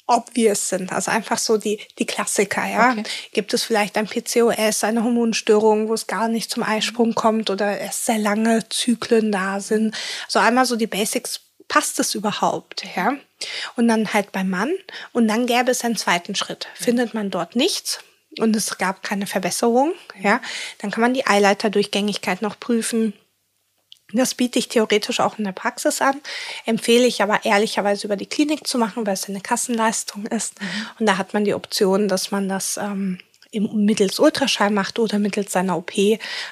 obvious 0.06 0.68
sind, 0.68 0.92
also 0.92 1.10
einfach 1.10 1.38
so 1.38 1.56
die, 1.56 1.80
die 1.98 2.04
Klassiker, 2.04 2.66
ja. 2.66 2.92
Okay. 2.92 3.04
Gibt 3.32 3.54
es 3.54 3.64
vielleicht 3.64 3.96
ein 3.96 4.06
PCOS, 4.06 4.84
eine 4.84 5.02
Hormonstörung, 5.02 5.88
wo 5.88 5.94
es 5.94 6.06
gar 6.06 6.28
nicht 6.28 6.50
zum 6.50 6.62
Eisprung 6.62 7.14
kommt 7.14 7.48
oder 7.48 7.78
erst 7.78 8.04
sehr 8.04 8.18
lange 8.18 8.68
Zyklen 8.68 9.32
da 9.32 9.60
sind. 9.60 9.94
Also 10.26 10.40
einmal 10.40 10.66
so 10.66 10.76
die 10.76 10.86
Basics 10.86 11.40
passt 11.74 11.98
es 11.98 12.14
überhaupt, 12.14 12.84
ja? 12.94 13.16
Und 13.74 13.88
dann 13.88 14.14
halt 14.14 14.30
beim 14.30 14.48
Mann 14.48 14.70
und 15.12 15.26
dann 15.26 15.46
gäbe 15.46 15.72
es 15.72 15.84
einen 15.84 15.96
zweiten 15.96 16.36
Schritt. 16.36 16.68
Findet 16.74 17.14
man 17.14 17.32
dort 17.32 17.56
nichts 17.56 17.98
und 18.38 18.54
es 18.54 18.78
gab 18.78 19.02
keine 19.02 19.26
Verbesserung, 19.26 19.92
ja, 20.22 20.40
dann 20.78 20.92
kann 20.92 21.00
man 21.00 21.14
die 21.14 21.26
Eileiterdurchgängigkeit 21.26 22.42
noch 22.42 22.60
prüfen. 22.60 23.12
Das 24.12 24.36
biete 24.36 24.60
ich 24.60 24.68
theoretisch 24.68 25.18
auch 25.18 25.36
in 25.38 25.44
der 25.46 25.50
Praxis 25.50 26.00
an, 26.00 26.20
empfehle 26.64 27.06
ich 27.06 27.22
aber 27.22 27.44
ehrlicherweise 27.44 28.06
über 28.06 28.14
die 28.14 28.26
Klinik 28.26 28.68
zu 28.68 28.78
machen, 28.78 29.04
weil 29.04 29.14
es 29.14 29.28
eine 29.28 29.40
Kassenleistung 29.40 30.26
ist. 30.26 30.62
Mhm. 30.62 30.66
Und 31.00 31.06
da 31.06 31.16
hat 31.16 31.34
man 31.34 31.44
die 31.44 31.54
Option, 31.54 32.06
dass 32.06 32.30
man 32.30 32.48
das 32.48 32.76
ähm, 32.76 33.18
mittels 33.60 34.18
Ultraschall 34.18 34.70
macht 34.70 34.98
oder 34.98 35.18
mittels 35.18 35.52
seiner 35.52 35.76
OP, 35.76 35.92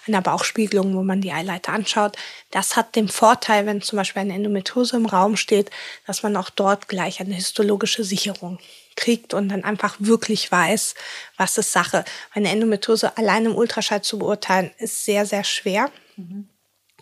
einer 0.07 0.23
Bauchspiegelung, 0.23 0.95
wo 0.95 1.03
man 1.03 1.21
die 1.21 1.33
Eileiter 1.33 1.73
anschaut. 1.73 2.17
Das 2.51 2.77
hat 2.77 2.97
den 2.97 3.09
Vorteil, 3.09 3.67
wenn 3.67 3.83
zum 3.83 3.97
Beispiel 3.97 4.23
eine 4.23 4.35
Endometriose 4.35 4.97
im 4.97 5.07
Raum 5.07 5.37
steht, 5.37 5.71
dass 6.07 6.23
man 6.23 6.37
auch 6.37 6.51
dort 6.51 6.89
gleich 6.89 7.21
eine 7.21 7.35
histologische 7.35 8.05
Sicherung 8.05 8.59
kriegt 8.97 9.35
und 9.35 9.49
dann 9.49 9.65
einfach 9.65 9.97
wirklich 9.99 10.51
weiß, 10.51 10.95
was 11.37 11.59
ist 11.59 11.73
Sache. 11.73 12.05
Eine 12.33 12.51
Endometriose 12.51 13.17
allein 13.17 13.47
im 13.47 13.55
Ultraschall 13.55 14.03
zu 14.03 14.19
beurteilen, 14.19 14.71
ist 14.79 15.05
sehr, 15.05 15.27
sehr 15.27 15.45
schwer. 15.45 15.91
Mhm. 16.17 16.49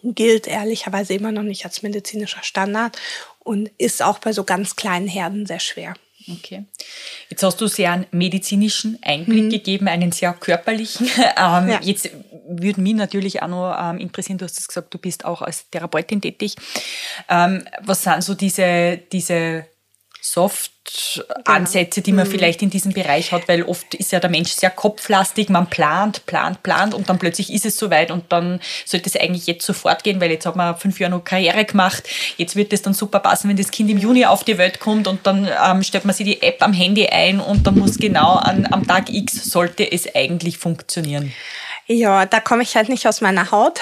Gilt 0.03 0.47
ehrlicherweise 0.47 1.15
immer 1.15 1.33
noch 1.33 1.43
nicht 1.43 1.65
als 1.65 1.83
medizinischer 1.83 2.43
Standard 2.43 2.99
und 3.41 3.71
ist 3.77 4.03
auch 4.03 4.19
bei 4.19 4.33
so 4.33 4.45
ganz 4.45 4.77
kleinen 4.77 5.09
Herden 5.09 5.45
sehr 5.45 5.61
schwer. 5.61 5.95
Okay. 6.29 6.65
Jetzt 7.29 7.43
hast 7.43 7.61
du 7.61 7.67
sehr 7.67 7.93
einen 7.93 8.07
medizinischen 8.11 8.99
Einblick 9.03 9.45
mhm. 9.45 9.51
gegeben, 9.51 9.89
einen 9.89 10.13
sehr 10.13 10.33
körperlichen. 10.33 11.09
Ähm, 11.37 11.69
ja. 11.69 11.81
Jetzt 11.81 12.11
würde 12.49 12.81
mich 12.81 12.95
natürlich 12.95 13.43
auch 13.43 13.49
noch 13.49 13.75
ähm, 13.79 13.99
interessieren, 13.99 14.37
du 14.37 14.45
hast 14.45 14.59
es 14.59 14.69
gesagt, 14.69 14.93
du 14.93 14.99
bist 14.99 15.25
auch 15.25 15.43
als 15.43 15.71
Therapeutin 15.71 16.21
tätig. 16.21 16.57
Ähm, 17.29 17.65
was 17.81 18.03
sind 18.03 18.23
so 18.23 18.35
diese, 18.35 18.99
diese 19.11 19.67
Soft-Ansätze, 20.23 22.03
die 22.03 22.13
man 22.13 22.27
mhm. 22.27 22.31
vielleicht 22.31 22.63
in 22.63 22.71
diesem 22.71 22.93
Bereich 22.93 23.33
hat, 23.33 23.49
weil 23.49 23.63
oft 23.63 23.95
ist 23.95 24.13
ja 24.13 24.21
der 24.21 24.31
Mensch 24.31 24.51
sehr 24.51 24.71
kopflastig, 24.71 25.49
man 25.49 25.69
plant, 25.69 26.27
plant, 26.27 26.63
plant 26.63 26.95
und 26.95 27.09
dann 27.09 27.19
plötzlich 27.19 27.53
ist 27.53 27.65
es 27.65 27.79
soweit 27.79 28.11
und 28.11 28.31
dann 28.31 28.61
sollte 28.85 29.09
es 29.09 29.17
eigentlich 29.17 29.47
jetzt 29.47 29.65
sofort 29.65 30.05
gehen, 30.05 30.21
weil 30.21 30.31
jetzt 30.31 30.47
hat 30.47 30.57
man 30.57 30.77
fünf 30.77 31.01
Jahre 31.01 31.15
noch 31.15 31.25
Karriere 31.25 31.65
gemacht, 31.65 32.09
jetzt 32.37 32.55
wird 32.57 32.73
es 32.73 32.83
dann 32.83 32.95
super 32.95 33.21
passen, 33.21 33.49
wenn 33.49 33.57
das 33.57 33.71
Kind 33.71 33.91
im 33.91 33.99
Juni 33.99 34.27
auf 34.27 34.45
die 34.45 34.59
Welt 34.59 34.79
kommt 34.81 35.09
und 35.09 35.27
dann 35.27 35.49
ähm, 35.65 35.83
stellt 35.83 36.05
man 36.05 36.15
sich 36.15 36.27
die 36.27 36.43
App 36.43 36.63
am 36.63 36.73
Handy 36.73 37.07
ein 37.07 37.41
und 37.41 37.67
dann 37.67 37.79
muss 37.79 37.97
genau 37.97 38.35
an, 38.35 38.69
am 38.71 38.87
Tag 38.87 39.09
X 39.09 39.51
sollte 39.51 39.91
es 39.91 40.15
eigentlich 40.15 40.59
funktionieren. 40.59 41.33
Ja, 41.93 42.25
da 42.25 42.39
komme 42.39 42.63
ich 42.63 42.77
halt 42.77 42.89
nicht 42.89 43.09
aus 43.09 43.21
meiner 43.21 43.51
Haut. 43.51 43.81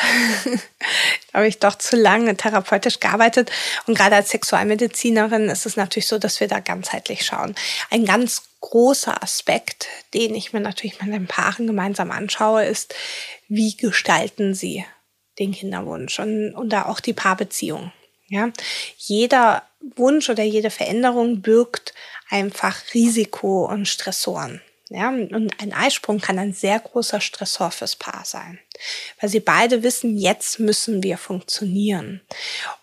da 1.33 1.41
habe 1.41 1.47
ich 1.47 1.59
doch 1.59 1.75
zu 1.75 1.95
lange 1.95 2.35
therapeutisch 2.39 3.01
gearbeitet. 3.01 3.53
Und 3.87 3.99
gerade 3.99 4.17
als 4.17 4.31
Sexualmedizinerin 4.31 5.51
ist 5.51 5.67
es 5.67 5.77
natürlich 5.77 6.07
so, 6.07 6.17
dass 6.19 6.41
wir 6.41 6.49
da 6.49 6.61
ganzheitlich 6.61 7.27
schauen. 7.27 7.55
Ein 7.91 8.07
ganz 8.07 8.45
großer 8.63 9.23
Aspekt, 9.23 9.89
den 10.15 10.35
ich 10.35 10.55
mir 10.55 10.61
natürlich 10.61 11.03
mit 11.03 11.13
den 11.13 11.27
Paaren 11.27 11.67
gemeinsam 11.67 12.11
anschaue, 12.11 12.65
ist, 12.65 12.95
wie 13.47 13.77
gestalten 13.77 14.55
sie 14.55 14.87
den 15.39 15.53
Kinderwunsch 15.53 16.19
und, 16.19 16.55
und 16.55 16.71
da 16.71 16.87
auch 16.87 17.01
die 17.01 17.13
Paarbeziehung. 17.13 17.93
Ja, 18.29 18.49
jeder 18.97 19.65
Wunsch 19.97 20.31
oder 20.31 20.45
jede 20.45 20.71
Veränderung 20.71 21.43
birgt 21.43 21.93
einfach 22.31 22.75
Risiko 22.95 23.67
und 23.67 23.87
Stressoren. 23.87 24.63
Ja, 24.91 25.11
und 25.11 25.53
ein 25.61 25.73
Eisprung 25.75 26.19
kann 26.19 26.39
ein 26.39 26.55
sehr 26.55 26.79
großer 26.79 27.21
Stressor 27.21 27.71
fürs 27.71 27.97
Paar 27.97 28.25
sein, 28.25 28.59
weil 29.21 29.29
sie 29.29 29.41
beide 29.41 29.83
wissen, 29.83 30.17
jetzt 30.17 30.61
müssen 30.61 31.03
wir 31.03 31.19
funktionieren. 31.19 32.23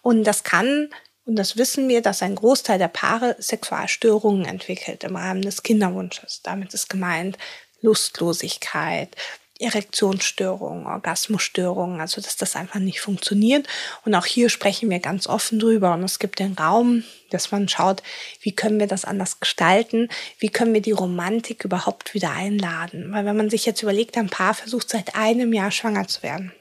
Und 0.04 0.24
das 0.24 0.44
kann, 0.44 0.89
und 1.26 1.36
das 1.36 1.58
wissen 1.58 1.89
wir, 1.89 2.04
dass 2.04 2.22
ein 2.22 2.36
Großteil 2.36 2.78
der 2.78 2.89
Paare 2.89 3.36
Sexualstörungen 3.39 4.46
entwickelt 4.46 5.04
im 5.04 5.15
Rahmen 5.15 5.41
des 5.41 5.63
Kinderwunsches. 5.63 6.41
Damit 6.44 6.76
ist 6.76 6.89
gemeint 6.89 7.39
Lustlosigkeit, 7.82 9.15
Erektionsstörungen, 9.60 10.86
Orgasmusstörungen, 10.86 12.02
also 12.02 12.20
dass 12.20 12.36
das 12.36 12.56
einfach 12.56 12.80
nicht 12.80 13.00
funktioniert. 13.00 13.68
Und 14.04 14.13
auch 14.13 14.26
hier 14.26 14.50
sprechen 14.50 14.89
wir 14.89 15.00
ganz 15.00 15.28
offen 15.28 15.60
drüber. 15.60 15.94
Und 15.94 16.04
es 16.04 16.20
gibt 16.20 16.39
den 16.39 16.54
Raum, 16.54 17.04
dass 17.30 17.52
man 17.52 17.70
schaut, 17.70 18.04
wie 18.41 18.52
können 18.52 18.80
wir 18.80 18.88
das 18.88 19.06
anders 19.06 19.39
gestalten? 19.39 20.10
Wie 20.39 20.50
können 20.50 20.74
wir 20.74 20.82
die 20.82 20.91
Romantik 20.91 21.63
überhaupt 21.63 22.13
wieder 22.13 22.32
einladen? 22.32 23.13
Weil 23.13 23.26
wenn 23.26 23.38
man 23.38 23.50
sich 23.50 23.65
jetzt 23.65 23.82
überlegt, 23.82 24.18
ein 24.18 24.30
Paar 24.30 24.54
versucht 24.54 24.89
seit 24.89 25.15
einem 25.15 25.54
Jahr 25.54 25.72
schwanger 25.72 26.08
zu 26.08 26.22
werden. 26.22 26.52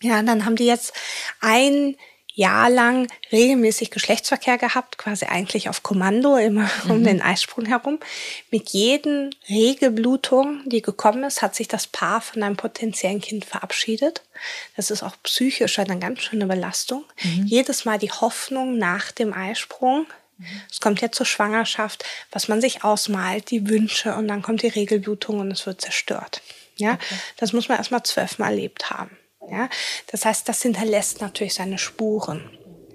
Ja, 0.00 0.20
dann 0.22 0.44
haben 0.44 0.56
die 0.56 0.66
jetzt 0.66 0.92
ein 1.40 1.96
Jahr 2.36 2.68
lang 2.68 3.08
regelmäßig 3.32 3.90
Geschlechtsverkehr 3.90 4.58
gehabt, 4.58 4.98
quasi 4.98 5.24
eigentlich 5.24 5.70
auf 5.70 5.82
Kommando, 5.82 6.36
immer 6.36 6.70
mhm. 6.84 6.90
um 6.90 7.02
den 7.02 7.22
Eisprung 7.22 7.64
herum. 7.64 7.98
Mit 8.50 8.68
jeden 8.70 9.34
Regelblutung, 9.48 10.60
die 10.66 10.82
gekommen 10.82 11.24
ist, 11.24 11.40
hat 11.40 11.54
sich 11.56 11.66
das 11.66 11.86
Paar 11.86 12.20
von 12.20 12.42
einem 12.42 12.56
potenziellen 12.56 13.22
Kind 13.22 13.46
verabschiedet. 13.46 14.22
Das 14.76 14.90
ist 14.90 15.02
auch 15.02 15.16
psychisch 15.22 15.78
eine 15.78 15.98
ganz 15.98 16.20
schöne 16.20 16.46
Belastung. 16.46 17.04
Mhm. 17.22 17.46
Jedes 17.46 17.86
Mal 17.86 17.98
die 17.98 18.12
Hoffnung 18.12 18.76
nach 18.76 19.12
dem 19.12 19.32
Eisprung. 19.32 20.06
Mhm. 20.36 20.46
Es 20.70 20.80
kommt 20.80 21.00
ja 21.00 21.10
zur 21.10 21.24
Schwangerschaft, 21.24 22.04
was 22.30 22.48
man 22.48 22.60
sich 22.60 22.84
ausmalt, 22.84 23.50
die 23.50 23.66
Wünsche 23.66 24.14
und 24.14 24.28
dann 24.28 24.42
kommt 24.42 24.60
die 24.60 24.68
Regelblutung 24.68 25.40
und 25.40 25.50
es 25.50 25.64
wird 25.64 25.80
zerstört. 25.80 26.42
Ja, 26.76 26.92
okay. 26.92 27.14
das 27.38 27.54
muss 27.54 27.70
man 27.70 27.78
erstmal 27.78 28.02
zwölfmal 28.02 28.50
erlebt 28.50 28.90
haben. 28.90 29.16
Ja, 29.50 29.68
das 30.10 30.24
heißt, 30.24 30.48
das 30.48 30.62
hinterlässt 30.62 31.20
natürlich 31.20 31.54
seine 31.54 31.78
Spuren. 31.78 32.50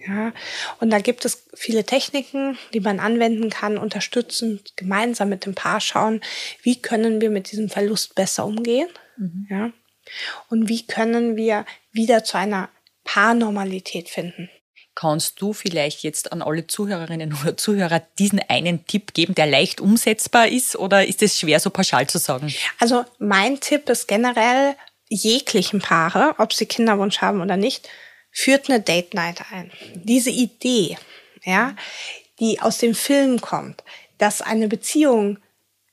Ja, 0.08 0.34
und 0.80 0.90
da 0.90 1.00
gibt 1.00 1.26
es 1.26 1.48
viele 1.54 1.84
Techniken, 1.84 2.58
die 2.74 2.80
man 2.80 3.00
anwenden 3.00 3.52
kann, 3.52 3.78
unterstützend 3.78 4.76
gemeinsam 4.76 5.30
mit 5.30 5.46
dem 5.46 5.54
Paar 5.54 5.80
schauen, 5.80 6.22
wie 6.64 6.82
können 6.82 7.22
wir 7.22 7.30
mit 7.30 7.52
diesem 7.52 7.70
Verlust 7.70 8.16
besser 8.16 8.46
umgehen. 8.46 8.90
Mhm. 9.18 9.48
Ja, 9.50 9.72
und 10.50 10.70
wie 10.70 10.88
können 10.88 11.36
wir 11.36 11.66
wieder 11.92 12.24
zu 12.24 12.38
einer 12.38 12.70
Paarnormalität 13.04 14.10
finden. 14.10 14.50
Kannst 14.94 15.42
du 15.42 15.54
vielleicht 15.54 16.04
jetzt 16.04 16.32
an 16.32 16.42
alle 16.42 16.68
Zuhörerinnen 16.68 17.34
oder 17.42 17.56
Zuhörer 17.56 18.02
diesen 18.20 18.40
einen 18.40 18.86
Tipp 18.86 19.14
geben, 19.14 19.36
der 19.36 19.48
leicht 19.48 19.80
umsetzbar 19.80 20.48
ist 20.48 20.76
oder 20.76 21.06
ist 21.06 21.22
es 21.22 21.40
schwer 21.40 21.60
so 21.60 21.70
pauschal 21.70 22.08
zu 22.08 22.18
sagen? 22.18 22.54
Also 22.80 23.06
mein 23.18 23.60
Tipp 23.60 23.90
ist 23.90 24.08
generell, 24.08 24.76
jeglichen 25.12 25.80
Paare, 25.82 26.36
ob 26.38 26.54
sie 26.54 26.66
Kinderwunsch 26.66 27.20
haben 27.20 27.42
oder 27.42 27.58
nicht, 27.58 27.90
führt 28.32 28.70
eine 28.70 28.80
Date 28.80 29.14
Night 29.14 29.42
ein. 29.52 29.72
Diese 29.94 30.30
Idee, 30.30 30.98
ja, 31.44 31.76
die 32.40 32.62
aus 32.62 32.78
dem 32.78 32.96
Film 32.96 33.42
kommt, 33.42 33.84
dass 34.18 34.42
eine 34.42 34.68
Beziehung 34.68 35.38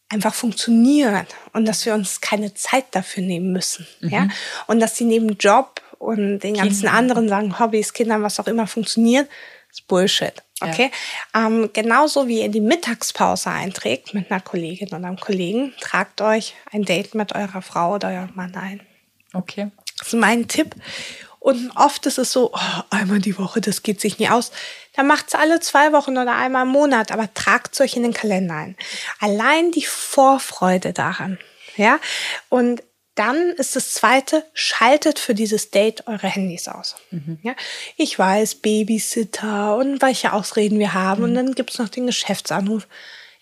einfach 0.09 0.35
funktioniert 0.35 1.35
und 1.52 1.66
dass 1.66 1.85
wir 1.85 1.94
uns 1.94 2.20
keine 2.20 2.54
Zeit 2.54 2.87
dafür 2.92 3.22
nehmen 3.22 3.52
müssen, 3.52 3.87
mhm. 4.00 4.09
ja, 4.09 4.28
und 4.66 4.81
dass 4.81 4.96
sie 4.96 5.04
neben 5.04 5.37
Job 5.37 5.83
und 5.98 6.38
den 6.40 6.54
ganzen 6.54 6.83
Kinder. 6.83 6.92
anderen 6.92 7.28
sagen 7.28 7.59
Hobbys, 7.59 7.92
Kindern, 7.92 8.22
was 8.22 8.38
auch 8.38 8.46
immer 8.46 8.66
funktioniert, 8.66 9.28
ist 9.70 9.87
Bullshit. 9.88 10.33
Okay. 10.61 10.90
Ja. 11.35 11.46
Ähm, 11.46 11.70
genauso 11.72 12.26
wie 12.26 12.40
ihr 12.40 12.48
die 12.48 12.61
Mittagspause 12.61 13.50
einträgt 13.50 14.14
mit 14.14 14.31
einer 14.31 14.40
Kollegin 14.40 14.88
oder 14.88 14.96
einem 14.96 15.20
Kollegen, 15.20 15.74
tragt 15.81 16.20
euch 16.20 16.54
ein 16.72 16.85
Date 16.85 17.14
mit 17.14 17.35
eurer 17.35 17.62
Frau 17.62 17.94
oder 17.94 18.09
eurem 18.09 18.35
Mann 18.35 18.54
ein. 18.54 18.81
Okay. 19.32 19.70
Das 19.98 20.08
ist 20.08 20.14
mein 20.14 20.48
Tipp. 20.48 20.74
Und 21.40 21.70
oft 21.76 22.04
ist 22.06 22.18
es 22.18 22.32
so, 22.32 22.50
oh, 22.52 22.82
einmal 22.90 23.20
die 23.20 23.38
Woche, 23.38 23.60
das 23.60 23.82
geht 23.82 24.00
sich 24.00 24.18
nie 24.18 24.28
aus. 24.28 24.50
Dann 24.94 25.06
macht 25.06 25.28
es 25.28 25.34
alle 25.34 25.60
zwei 25.60 25.92
Wochen 25.92 26.18
oder 26.18 26.34
einmal 26.34 26.66
im 26.66 26.72
Monat, 26.72 27.12
aber 27.12 27.32
tragt 27.32 27.74
es 27.74 27.80
euch 27.80 27.96
in 27.96 28.02
den 28.02 28.12
Kalender 28.12 28.54
ein. 28.54 28.76
Allein 29.20 29.70
die 29.70 29.84
Vorfreude 29.84 30.92
daran. 30.92 31.38
Ja. 31.76 32.00
Und 32.48 32.82
dann 33.14 33.50
ist 33.52 33.74
das 33.74 33.94
zweite, 33.94 34.44
schaltet 34.52 35.18
für 35.18 35.34
dieses 35.34 35.70
Date 35.70 36.06
eure 36.06 36.28
Handys 36.28 36.68
aus. 36.68 36.96
Mhm. 37.10 37.38
Ja, 37.42 37.54
ich 37.96 38.16
weiß, 38.16 38.56
Babysitter 38.56 39.76
und 39.76 40.00
welche 40.02 40.32
Ausreden 40.32 40.78
wir 40.78 40.94
haben. 40.94 41.22
Mhm. 41.22 41.28
Und 41.28 41.34
dann 41.34 41.54
gibt's 41.54 41.78
noch 41.78 41.88
den 41.88 42.06
Geschäftsanruf. 42.06 42.86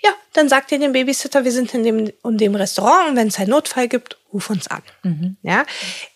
Ja, 0.07 0.15
dann 0.35 0.49
sagt 0.49 0.71
ihr 0.71 0.79
dem 0.79 0.93
Babysitter, 0.93 1.45
wir 1.45 1.51
sind 1.51 1.75
in 1.75 1.83
dem 1.83 2.13
und 2.23 2.39
dem 2.39 2.55
Restaurant 2.55 3.11
und 3.11 3.17
wenn 3.17 3.27
es 3.27 3.39
einen 3.39 3.51
Notfall 3.51 3.89
gibt, 3.89 4.17
ruf 4.33 4.51
uns 4.51 4.69
an. 4.69 4.83
Mhm. 5.03 5.37
Ja, 5.43 5.67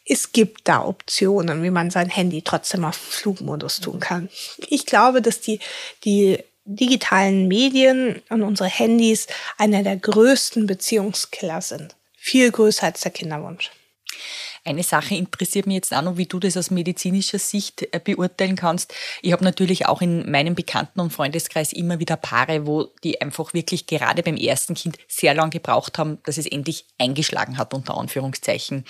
es 0.06 0.30
gibt 0.30 0.68
da 0.68 0.84
Optionen, 0.84 1.64
wie 1.64 1.70
man 1.70 1.90
sein 1.90 2.08
Handy 2.08 2.42
trotzdem 2.42 2.84
auf 2.84 2.94
Flugmodus 2.94 3.80
tun 3.80 3.98
kann. 3.98 4.28
Ich 4.68 4.86
glaube, 4.86 5.22
dass 5.22 5.40
die, 5.40 5.58
die 6.04 6.38
digitalen 6.64 7.48
Medien 7.48 8.22
und 8.28 8.42
unsere 8.42 8.68
Handys 8.68 9.26
einer 9.58 9.82
der 9.82 9.96
größten 9.96 10.66
Beziehungskiller 10.68 11.60
sind 11.60 11.96
viel 12.16 12.52
größer 12.52 12.84
als 12.84 13.00
der 13.00 13.10
Kinderwunsch. 13.10 13.72
Eine 14.64 14.82
Sache 14.82 15.14
interessiert 15.14 15.66
mich 15.66 15.76
jetzt 15.76 15.94
auch 15.94 16.02
noch, 16.02 16.18
wie 16.18 16.26
du 16.26 16.38
das 16.38 16.56
aus 16.56 16.70
medizinischer 16.70 17.38
Sicht 17.38 17.82
äh, 17.92 18.00
beurteilen 18.02 18.56
kannst. 18.56 18.94
Ich 19.22 19.32
habe 19.32 19.42
natürlich 19.42 19.86
auch 19.86 20.02
in 20.02 20.30
meinem 20.30 20.54
Bekannten- 20.54 21.00
und 21.00 21.12
Freundeskreis 21.12 21.72
immer 21.72 21.98
wieder 21.98 22.16
Paare, 22.16 22.66
wo 22.66 22.88
die 23.02 23.20
einfach 23.22 23.54
wirklich 23.54 23.86
gerade 23.86 24.22
beim 24.22 24.36
ersten 24.36 24.74
Kind 24.74 24.98
sehr 25.08 25.32
lange 25.32 25.50
gebraucht 25.50 25.98
haben, 25.98 26.18
dass 26.24 26.36
es 26.36 26.46
endlich 26.46 26.84
eingeschlagen 26.98 27.56
hat, 27.56 27.72
unter 27.72 27.96
Anführungszeichen. 27.96 28.84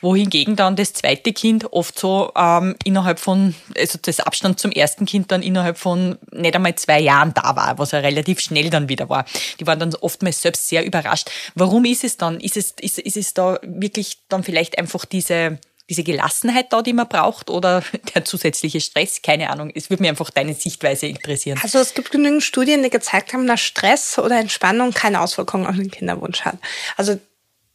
Wohingegen 0.00 0.54
dann 0.54 0.76
das 0.76 0.92
zweite 0.92 1.32
Kind 1.32 1.72
oft 1.72 1.98
so 1.98 2.32
ähm, 2.36 2.76
innerhalb 2.84 3.18
von, 3.18 3.54
also 3.76 3.98
das 4.00 4.20
Abstand 4.20 4.60
zum 4.60 4.70
ersten 4.70 5.06
Kind 5.06 5.32
dann 5.32 5.42
innerhalb 5.42 5.78
von 5.78 6.18
nicht 6.30 6.54
einmal 6.54 6.76
zwei 6.76 7.00
Jahren 7.00 7.34
da 7.34 7.56
war, 7.56 7.78
was 7.78 7.90
ja 7.90 7.98
relativ 7.98 8.40
schnell 8.40 8.70
dann 8.70 8.88
wieder 8.88 9.08
war. 9.08 9.24
Die 9.58 9.66
waren 9.66 9.80
dann 9.80 9.94
oftmals 9.96 10.40
selbst 10.40 10.68
sehr 10.68 10.84
überrascht. 10.84 11.30
Warum 11.56 11.84
ist 11.84 12.04
es 12.04 12.16
dann? 12.16 12.38
Ist 12.38 12.56
es, 12.56 12.72
ist, 12.80 12.98
ist 12.98 13.16
es 13.16 13.34
da 13.34 13.58
wirklich 13.62 14.18
dann 14.28 14.44
vielleicht 14.44 14.78
einfach 14.78 15.04
die 15.04 15.15
diese, 15.16 15.58
diese 15.88 16.02
Gelassenheit 16.02 16.72
da, 16.72 16.82
die 16.82 16.92
man 16.92 17.08
braucht 17.08 17.48
oder 17.48 17.82
der 18.14 18.24
zusätzliche 18.24 18.80
Stress? 18.80 19.22
Keine 19.22 19.50
Ahnung. 19.50 19.72
Es 19.74 19.88
würde 19.88 20.02
mir 20.02 20.10
einfach 20.10 20.30
deine 20.30 20.54
Sichtweise 20.54 21.06
interessieren. 21.06 21.58
Also 21.62 21.78
es 21.78 21.94
gibt 21.94 22.10
genügend 22.10 22.42
Studien, 22.42 22.82
die 22.82 22.90
gezeigt 22.90 23.32
haben, 23.32 23.46
dass 23.46 23.60
Stress 23.60 24.18
oder 24.18 24.38
Entspannung 24.38 24.92
keine 24.92 25.20
Auswirkungen 25.20 25.66
auf 25.66 25.76
den 25.76 25.90
Kinderwunsch 25.90 26.42
hat. 26.42 26.58
Also 26.96 27.18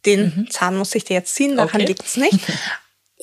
den 0.06 0.34
mhm. 0.36 0.50
Zahn 0.50 0.76
muss 0.76 0.94
ich 0.94 1.04
dir 1.04 1.14
jetzt 1.14 1.34
ziehen, 1.34 1.56
daran 1.56 1.80
okay. 1.80 1.86
liegt 1.86 2.04
es 2.04 2.16
nicht. 2.16 2.38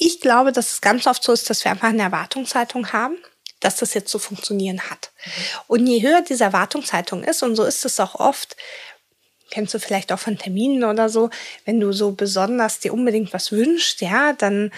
Ich 0.01 0.21
glaube, 0.21 0.53
dass 0.53 0.71
es 0.71 0.79
ganz 0.79 1.07
oft 1.07 1.21
so 1.21 1.33
ist, 1.33 1.49
dass 1.49 1.65
wir 1.65 1.71
einfach 1.71 1.89
eine 1.89 2.03
Erwartungshaltung 2.03 2.93
haben, 2.93 3.17
dass 3.59 3.75
das 3.75 3.93
jetzt 3.93 4.09
so 4.09 4.17
funktionieren 4.17 4.79
hat. 4.89 5.11
Mhm. 5.25 5.31
Und 5.67 5.87
je 5.87 6.01
höher 6.01 6.21
diese 6.21 6.45
Erwartungshaltung 6.45 7.21
ist, 7.25 7.43
und 7.43 7.57
so 7.57 7.65
ist 7.65 7.83
es 7.83 7.99
auch 7.99 8.15
oft, 8.15 8.55
kennst 9.51 9.73
du 9.73 9.79
vielleicht 9.79 10.11
auch 10.11 10.19
von 10.19 10.37
Terminen 10.37 10.83
oder 10.83 11.09
so, 11.09 11.29
wenn 11.65 11.79
du 11.79 11.91
so 11.91 12.11
besonders 12.11 12.79
dir 12.79 12.93
unbedingt 12.93 13.33
was 13.33 13.51
wünschst, 13.51 14.01
ja, 14.01 14.33
dann 14.33 14.71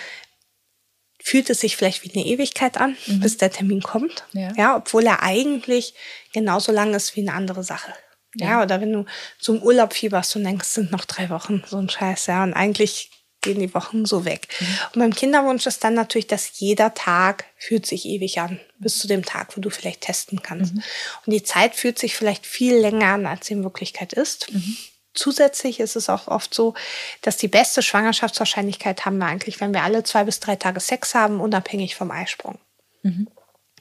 fühlt 1.23 1.49
es 1.49 1.59
sich 1.59 1.77
vielleicht 1.77 2.03
wie 2.03 2.13
eine 2.13 2.25
Ewigkeit 2.25 2.77
an, 2.77 2.97
mhm. 3.05 3.19
bis 3.19 3.37
der 3.37 3.51
Termin 3.51 3.81
kommt. 3.81 4.25
Ja. 4.33 4.51
ja, 4.57 4.75
obwohl 4.77 5.05
er 5.05 5.21
eigentlich 5.21 5.93
genauso 6.33 6.71
lang 6.71 6.93
ist 6.93 7.15
wie 7.15 7.21
eine 7.21 7.33
andere 7.33 7.63
Sache. 7.63 7.93
Ja. 8.35 8.47
ja, 8.47 8.63
oder 8.63 8.81
wenn 8.81 8.93
du 8.93 9.05
zum 9.39 9.61
Urlaub 9.61 9.93
fieberst 9.93 10.35
und 10.35 10.45
denkst, 10.45 10.67
es 10.67 10.73
sind 10.73 10.91
noch 10.91 11.05
drei 11.05 11.29
Wochen, 11.29 11.63
so 11.67 11.77
ein 11.77 11.89
Scheiß, 11.89 12.27
ja, 12.27 12.43
und 12.43 12.53
eigentlich 12.53 13.11
gehen 13.41 13.59
die 13.59 13.73
Wochen 13.73 14.05
so 14.05 14.23
weg. 14.23 14.47
Mhm. 14.59 14.65
Und 14.93 14.99
beim 14.99 15.13
Kinderwunsch 15.13 15.65
ist 15.65 15.83
dann 15.83 15.95
natürlich, 15.95 16.27
dass 16.27 16.59
jeder 16.59 16.93
Tag 16.93 17.45
fühlt 17.57 17.85
sich 17.85 18.05
ewig 18.05 18.39
an, 18.39 18.59
bis 18.79 18.99
zu 18.99 19.07
dem 19.07 19.25
Tag, 19.25 19.57
wo 19.57 19.61
du 19.61 19.69
vielleicht 19.69 20.01
testen 20.01 20.41
kannst. 20.41 20.75
Mhm. 20.75 20.83
Und 21.25 21.33
die 21.33 21.43
Zeit 21.43 21.75
fühlt 21.75 21.99
sich 21.99 22.15
vielleicht 22.15 22.45
viel 22.45 22.75
länger 22.75 23.07
an, 23.07 23.25
als 23.25 23.47
sie 23.47 23.53
in 23.53 23.63
Wirklichkeit 23.63 24.13
ist. 24.13 24.51
Mhm. 24.53 24.77
Zusätzlich 25.13 25.79
ist 25.79 25.95
es 25.95 26.07
auch 26.07 26.27
oft 26.27 26.53
so, 26.53 26.73
dass 27.21 27.35
die 27.35 27.49
beste 27.49 27.81
Schwangerschaftswahrscheinlichkeit 27.81 29.05
haben 29.05 29.17
wir 29.17 29.25
eigentlich, 29.25 29.59
wenn 29.59 29.73
wir 29.73 29.83
alle 29.83 30.03
zwei 30.03 30.23
bis 30.23 30.39
drei 30.39 30.55
Tage 30.55 30.79
Sex 30.79 31.15
haben, 31.15 31.41
unabhängig 31.41 31.95
vom 31.95 32.11
Eisprung. 32.11 32.59
Mhm. 33.03 33.27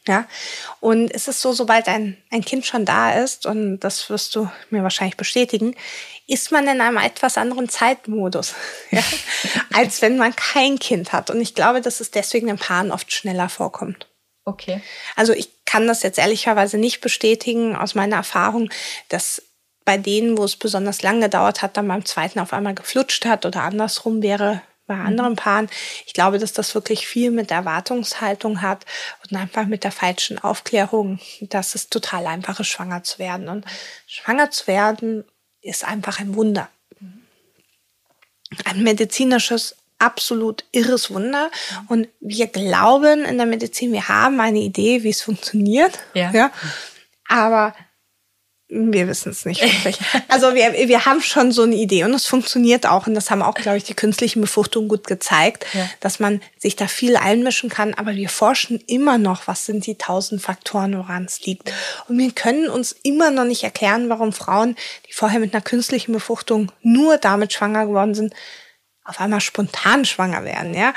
Ja, 0.09 0.27
und 0.81 1.15
es 1.15 1.29
ist 1.29 1.43
so, 1.43 1.53
sobald 1.53 1.87
ein, 1.87 2.17
ein 2.31 2.43
Kind 2.43 2.65
schon 2.65 2.87
da 2.87 3.13
ist, 3.13 3.45
und 3.45 3.81
das 3.81 4.09
wirst 4.09 4.35
du 4.35 4.51
mir 4.71 4.83
wahrscheinlich 4.83 5.19
bestätigen, 5.19 5.77
ist 6.27 6.51
man 6.53 6.67
in 6.69 6.81
einem 6.81 6.97
etwas 6.97 7.37
anderen 7.37 7.69
Zeitmodus, 7.69 8.55
ja, 8.91 9.03
als 9.75 10.01
wenn 10.01 10.17
man 10.17 10.35
kein 10.35 10.79
Kind 10.79 11.13
hat. 11.13 11.29
Und 11.29 11.41
ich 11.41 11.55
glaube, 11.55 11.83
dass 11.83 12.01
es 12.01 12.11
deswegen 12.11 12.49
in 12.49 12.57
Paaren 12.57 12.93
oft 12.93 13.13
schneller 13.13 13.49
vorkommt. 13.51 14.07
Okay. 14.45 14.81
Also 15.17 15.35
ich 15.35 15.51
kann 15.67 15.87
das 15.87 16.03
jetzt 16.03 16.19
ehrlicherweise 16.19 16.79
nicht 16.79 17.01
bestätigen 17.03 17.77
aus 17.77 17.95
meiner 17.95 18.17
Erfahrung, 18.17 18.71
dass 19.09 19.43
bei 19.85 19.99
denen, 19.99 20.39
wo 20.39 20.45
es 20.45 20.57
besonders 20.57 21.03
lang 21.03 21.21
gedauert 21.21 21.63
hat, 21.63 21.77
dann 21.77 21.89
beim 21.89 22.05
zweiten 22.05 22.39
auf 22.39 22.53
einmal 22.53 22.75
geflutscht 22.75 23.27
hat 23.27 23.45
oder 23.45 23.63
andersrum 23.63 24.23
wäre 24.23 24.63
bei 24.91 24.97
mhm. 24.97 25.07
anderen 25.07 25.37
Paaren. 25.37 25.71
Ich 26.05 26.15
glaube, 26.15 26.39
dass 26.39 26.53
das 26.53 26.75
wirklich 26.75 27.07
viel 27.07 27.31
mit 27.31 27.53
Erwartungshaltung 27.53 28.61
hat 28.61 28.85
und 29.23 29.37
einfach 29.37 29.67
mit 29.67 29.85
der 29.85 29.93
falschen 29.93 30.41
Aufklärung, 30.41 31.21
dass 31.43 31.77
es 31.77 31.89
total 31.89 32.27
einfach 32.27 32.59
ist, 32.59 32.67
schwanger 32.67 33.05
zu 33.05 33.21
werden. 33.21 33.49
Und 33.49 33.65
schwanger 34.09 34.51
zu 34.51 34.67
werden 34.67 35.25
ist 35.63 35.85
einfach 35.85 36.19
ein 36.19 36.35
Wunder. 36.35 36.69
Ein 38.65 38.83
medizinisches, 38.83 39.77
absolut 40.01 40.65
irres 40.73 41.13
Wunder. 41.13 41.53
Und 41.87 42.09
wir 42.19 42.49
glauben 42.49 43.25
in 43.25 43.37
der 43.37 43.47
Medizin, 43.47 43.93
wir 43.93 44.09
haben 44.09 44.41
eine 44.41 44.59
Idee, 44.59 45.05
wie 45.05 45.11
es 45.11 45.23
funktioniert. 45.23 46.01
Ja. 46.15 46.33
ja. 46.33 46.51
Aber 47.29 47.77
wir 48.71 49.09
wissen 49.09 49.31
es 49.31 49.45
nicht 49.45 49.61
wirklich. 49.85 49.99
Also 50.29 50.55
wir, 50.55 50.73
wir 50.73 51.05
haben 51.05 51.21
schon 51.21 51.51
so 51.53 51.65
eine 51.65 51.75
Idee 51.75 52.05
und 52.05 52.15
es 52.15 52.27
funktioniert 52.27 52.87
auch. 52.87 53.07
Und 53.07 53.15
das 53.15 53.31
haben 53.31 53.43
auch, 53.43 53.55
glaube 53.55 53.77
ich, 53.77 53.85
die 53.85 53.95
künstlichen 53.95 54.41
Befruchtungen 54.41 54.89
gut 54.89 55.07
gezeigt, 55.07 55.67
ja. 55.73 55.91
dass 55.99 56.21
man 56.21 56.41
sich 56.57 56.77
da 56.77 56.87
viel 56.87 57.17
einmischen 57.17 57.69
kann. 57.69 57.95
Aber 57.95 58.15
wir 58.15 58.29
forschen 58.29 58.81
immer 58.87 59.19
noch, 59.19 59.47
was 59.47 59.67
sind 59.67 59.87
die 59.87 59.97
tausend 59.97 60.41
Faktoren, 60.41 60.97
woran 60.97 61.25
es 61.25 61.45
liegt. 61.45 61.73
Und 62.09 62.19
wir 62.19 62.31
können 62.31 62.69
uns 62.69 62.95
immer 63.03 63.31
noch 63.31 63.45
nicht 63.45 63.65
erklären, 63.65 64.09
warum 64.09 64.33
Frauen, 64.33 64.77
die 65.09 65.13
vorher 65.13 65.41
mit 65.41 65.53
einer 65.53 65.63
künstlichen 65.63 66.13
Befruchtung 66.13 66.71
nur 66.83 67.19
damit 67.19 67.53
schwanger 67.53 67.87
geworden 67.87 68.15
sind, 68.15 68.35
auf 69.05 69.21
einmal 69.21 69.41
spontan 69.41 70.05
schwanger 70.05 70.45
werden. 70.45 70.75
Ja, 70.75 70.95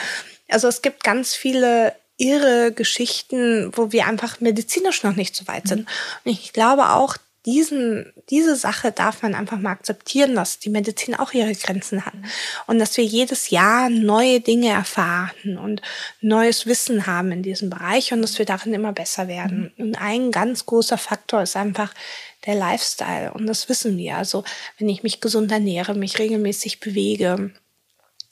also 0.48 0.68
es 0.68 0.84
gibt 0.84 1.04
ganz 1.04 1.34
viele 1.34 1.96
irre 2.18 2.72
Geschichten, 2.72 3.72
wo 3.76 3.92
wir 3.92 4.06
einfach 4.06 4.40
medizinisch 4.40 5.04
noch 5.04 5.16
nicht 5.16 5.36
so 5.36 5.48
weit 5.48 5.68
sind. 5.68 5.88
Und 6.24 6.32
ich 6.32 6.54
glaube 6.54 6.90
auch, 6.90 7.18
diesen, 7.46 8.14
diese 8.30 8.56
Sache 8.56 8.92
darf 8.92 9.22
man 9.22 9.36
einfach 9.36 9.60
mal 9.60 9.72
akzeptieren, 9.72 10.36
dass 10.36 10.60
die 10.60 10.70
Medizin 10.70 11.16
auch 11.16 11.34
ihre 11.34 11.54
Grenzen 11.54 12.06
hat 12.06 12.14
und 12.68 12.80
dass 12.80 12.96
wir 12.96 13.04
jedes 13.04 13.50
Jahr 13.50 13.90
neue 13.90 14.40
Dinge 14.40 14.70
erfahren 14.70 15.58
und 15.58 15.82
neues 16.22 16.66
Wissen 16.66 17.06
haben 17.06 17.32
in 17.32 17.44
diesem 17.44 17.70
Bereich 17.70 18.14
und 18.14 18.22
dass 18.22 18.40
wir 18.40 18.46
darin 18.46 18.74
immer 18.74 18.94
besser 18.94 19.28
werden. 19.28 19.74
Und 19.78 19.96
ein 19.96 20.32
ganz 20.32 20.66
großer 20.66 20.98
Faktor 20.98 21.42
ist 21.42 21.58
einfach 21.58 21.94
der 22.46 22.56
Lifestyle 22.56 23.34
und 23.34 23.46
das 23.46 23.68
wissen 23.68 23.98
wir. 23.98 24.18
Also 24.18 24.44
wenn 24.78 24.88
ich 24.88 25.04
mich 25.04 25.20
gesund 25.20 25.52
ernähre, 25.52 25.96
mich 25.96 26.20
regelmäßig 26.20 26.80
bewege, 26.80 27.52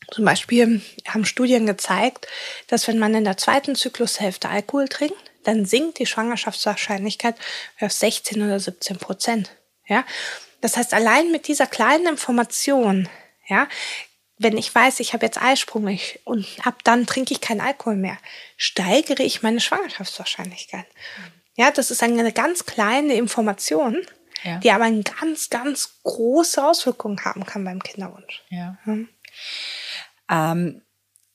zum 0.10 0.26
Beispiel 0.26 0.82
haben 1.08 1.26
Studien 1.26 1.66
gezeigt, 1.66 2.28
dass 2.68 2.88
wenn 2.88 3.00
man 3.00 3.16
in 3.16 3.24
der 3.24 3.38
zweiten 3.38 3.76
Zyklushälfte 3.76 4.50
Alkohol 4.50 4.88
trinkt, 4.88 5.31
dann 5.44 5.66
sinkt 5.66 6.00
die 6.00 6.06
Schwangerschaftswahrscheinlichkeit 6.06 7.36
auf 7.80 7.92
16 7.92 8.42
oder 8.42 8.60
17 8.60 8.98
Prozent. 8.98 9.52
Ja, 9.88 10.06
das 10.62 10.78
heißt, 10.78 10.94
allein 10.94 11.32
mit 11.32 11.48
dieser 11.48 11.68
kleinen 11.68 12.08
Information, 12.08 13.10
ja, 13.48 13.68
wenn 14.38 14.58
ich 14.58 14.74
weiß, 14.74 15.00
ich 15.00 15.14
habe 15.14 15.26
jetzt 15.26 15.42
Eisprung 15.42 16.00
und 16.24 16.48
ab 16.64 16.84
dann 16.84 17.06
trinke 17.06 17.34
ich 17.34 17.42
keinen 17.42 17.62
Alkohol 17.62 17.96
mehr, 17.96 18.18
steigere 18.58 19.22
ich 19.22 19.44
meine 19.44 19.60
Schwangerschaftswahrscheinlichkeit. 19.60 20.86
Ja, 21.56 21.70
das 21.70 21.92
ist 21.92 22.02
eine 22.02 22.32
ganz 22.32 22.66
kleine 22.66 23.14
Information, 23.14 24.02
ja. 24.44 24.58
die 24.58 24.72
aber 24.72 24.86
eine 24.86 25.04
ganz, 25.04 25.50
ganz 25.50 26.00
große 26.04 26.66
Auswirkungen 26.66 27.24
haben 27.24 27.46
kann 27.46 27.64
beim 27.64 27.84
Kinderwunsch. 27.84 28.44
Ja. 28.50 28.78
Hm. 28.84 29.10
Ähm, 30.30 30.82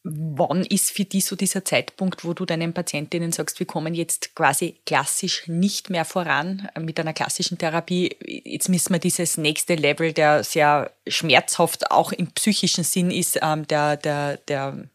Wann 0.08 0.64
ist 0.64 0.92
für 0.92 1.04
dich 1.04 1.24
so 1.24 1.34
dieser 1.34 1.64
Zeitpunkt, 1.64 2.24
wo 2.24 2.32
du 2.32 2.44
deinen 2.44 2.72
Patientinnen 2.72 3.32
sagst, 3.32 3.58
wir 3.58 3.66
kommen 3.66 3.92
jetzt 3.92 4.36
quasi 4.36 4.76
klassisch 4.86 5.48
nicht 5.48 5.90
mehr 5.90 6.04
voran 6.04 6.68
mit 6.78 7.00
einer 7.00 7.12
klassischen 7.12 7.58
Therapie? 7.58 8.14
Jetzt 8.24 8.68
müssen 8.68 8.92
wir 8.92 9.00
dieses 9.00 9.36
nächste 9.36 9.74
Level, 9.74 10.12
der 10.12 10.44
sehr 10.44 10.92
schmerzhaft 11.08 11.90
auch 11.90 12.12
im 12.12 12.30
psychischen 12.32 12.84
Sinn 12.84 13.10
ist, 13.10 13.40
ähm, 13.42 13.66
der, 13.66 13.96
der, 13.96 14.36
der, 14.36 14.88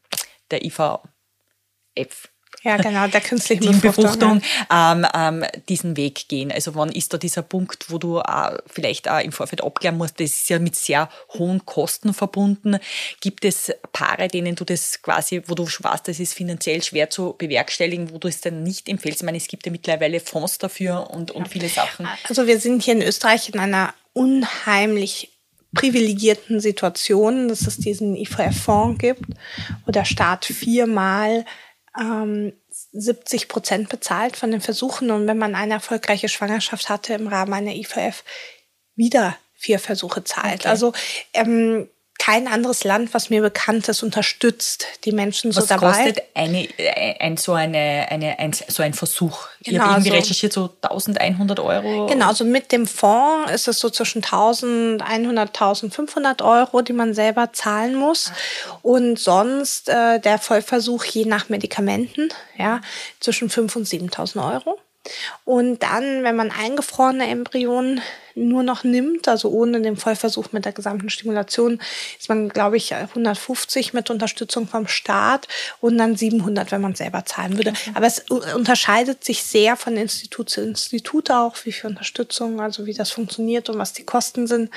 der 0.50 0.64
IVF 0.64 1.02
ja, 2.64 2.78
genau, 2.78 3.08
der 3.08 3.22
künstlichen 3.22 3.82
Befruchtung, 3.82 4.40
Befruchtung 4.40 4.42
ähm, 4.72 5.08
ähm, 5.14 5.46
diesen 5.68 5.98
Weg 5.98 6.28
gehen. 6.28 6.52
Also 6.52 6.76
wann 6.76 6.92
ist 6.92 7.12
da 7.12 7.18
dieser 7.18 7.42
Punkt, 7.42 7.90
wo 7.90 7.98
du 7.98 8.20
äh, 8.20 8.58
vielleicht 8.68 9.10
auch 9.10 9.20
im 9.20 9.32
Vorfeld 9.32 9.64
abklären 9.64 9.98
musst, 9.98 10.20
das 10.20 10.30
ist 10.30 10.50
ja 10.50 10.60
mit 10.60 10.76
sehr 10.76 11.10
hohen 11.34 11.66
Kosten 11.66 12.14
verbunden. 12.14 12.78
Gibt 13.20 13.46
es 13.46 13.72
Paare, 13.92 14.28
denen 14.28 14.56
du 14.56 14.64
das 14.64 15.02
quasi, 15.02 15.42
wo 15.48 15.56
du 15.56 15.66
weißt, 15.66 16.08
das 16.08 16.20
ist 16.20 16.36
finanziell 16.36 16.84
schwer 16.84 17.10
zu 17.10 17.36
bewerkstelligen, 17.38 18.12
wo 18.12 18.20
du 18.20 18.28
es 18.28 18.42
dann 18.42 18.62
nicht 18.64 18.88
empfehlst? 18.88 19.22
Ich 19.22 19.26
meine, 19.26 19.38
es 19.38 19.48
gibt 19.48 19.66
ja 19.66 19.72
mittlerweile 19.72 20.20
Fonds 20.20 20.60
dafür 20.60 21.10
und, 21.10 21.32
und 21.32 21.46
ja. 21.46 21.50
viele 21.50 21.70
Sachen. 21.70 22.08
Also 22.30 22.46
wir 22.46 22.60
sind 22.60 22.84
hier 22.84 22.94
in 22.94 23.02
Österreich 23.02 23.50
in 23.50 23.60
einer 23.60 23.94
unheimlich 24.14 25.32
privilegierten 25.74 26.60
Situation, 26.60 27.48
dass 27.48 27.66
es 27.66 27.78
diesen 27.78 28.16
IVF-Fonds 28.16 29.00
gibt, 29.00 29.24
wo 29.86 29.92
der 29.92 30.06
Staat 30.06 30.46
viermal 30.46 31.46
ähm, 32.00 32.54
70 32.92 33.48
Prozent 33.48 33.90
bezahlt 33.90 34.38
von 34.38 34.52
den 34.52 34.62
Versuchen. 34.62 35.12
Und 35.12 35.28
wenn 35.28 35.38
man 35.38 35.56
eine 35.56 35.74
erfolgreiche 35.74 36.30
Schwangerschaft 36.30 36.90
hatte 36.90 37.14
im 37.14 37.28
Rahmen 37.28 37.54
einer 37.54 37.76
IVF, 37.76 38.24
wieder 38.96 39.38
vier 39.54 39.80
Versuche 39.80 40.24
zahlt. 40.24 40.62
Okay. 40.62 40.70
Also 40.70 40.94
ähm, 41.34 41.88
kein 42.20 42.48
anderes 42.48 42.84
Land, 42.84 43.16
was 43.16 43.32
mir 43.32 43.42
bekannt 43.42 43.90
ist, 43.90 44.04
unterstützt 44.04 44.86
die 45.06 45.12
Menschen 45.12 45.56
was 45.56 45.64
so 45.64 45.68
dabei. 45.68 45.88
Was 45.88 45.98
kostet 45.98 46.24
eine, 46.36 46.68
ein, 47.20 47.36
so, 47.38 47.54
eine, 47.54 48.08
eine, 48.10 48.38
ein, 48.38 48.54
so 48.54 48.84
ein 48.84 48.94
Versuch? 48.94 49.48
Genau, 49.64 49.76
ich 49.76 49.80
habe 49.82 49.94
irgendwie 49.94 50.10
so, 50.10 50.16
recherchiert, 50.16 50.54
so 50.54 50.70
1100 50.82 51.60
Euro. 51.60 52.06
Genau, 52.06 52.28
also 52.28 52.46
mit 52.46 52.72
dem 52.72 52.86
Fonds 52.86 53.52
ist 53.52 53.68
es 53.68 53.80
so 53.80 53.90
zwischen 53.90 54.24
1100, 54.24 55.50
1500 55.50 56.44
Euro, 56.44 56.84
die 56.84 56.94
man 56.94 57.16
selber 57.16 57.54
zahlen 57.54 57.96
muss. 57.96 58.32
Und 58.84 59.18
sonst 59.18 59.90
äh, 59.90 60.20
der 60.20 60.38
Vollversuch 60.38 61.06
je 61.06 61.26
nach 61.26 61.50
Medikamenten, 61.50 62.30
ja, 62.56 62.82
zwischen 63.20 63.50
5 63.50 63.76
und 63.78 63.88
7000 63.88 64.46
Euro. 64.46 64.78
Und 65.46 65.82
dann, 65.82 66.24
wenn 66.24 66.36
man 66.36 66.52
eingefrorene 66.52 67.28
Embryonen 67.28 68.02
nur 68.36 68.64
noch 68.64 68.84
nimmt, 68.84 69.28
also 69.28 69.50
ohne 69.50 69.82
den 69.82 69.98
Vollversuch 69.98 70.52
mit 70.52 70.66
der 70.66 70.72
gesamten 70.72 71.10
Stimulation, 71.10 71.82
ist 72.20 72.30
man, 72.30 72.50
glaube 72.50 72.78
ich, 72.78 72.94
150 72.94 73.94
mit 73.94 74.10
Unterstützung 74.10 74.68
vom 74.68 74.88
Staat 74.88 75.48
und 75.80 75.98
dann 75.98 76.16
700, 76.16 76.72
wenn 76.72 76.82
man 76.82 76.96
selber 76.96 77.26
zahlen 77.26 77.58
würde. 77.58 77.72
Okay. 77.72 77.92
Aber 77.94 78.06
es 78.06 78.20
unterscheidet 78.30 79.24
sich 79.24 79.44
sehr 79.44 79.76
von 79.76 79.98
Institut 79.98 80.50
zu 80.50 80.62
Institut 80.62 81.32
auch, 81.32 81.56
wie 81.64 81.72
viel 81.72 81.90
Unterstützung, 81.90 82.62
also 82.62 82.86
wie 82.86 82.94
das 82.94 83.12
funktioniert 83.12 83.70
und 83.70 83.78
was 83.78 83.94
die 83.94 84.06
Kosten 84.06 84.48
sind. 84.48 84.70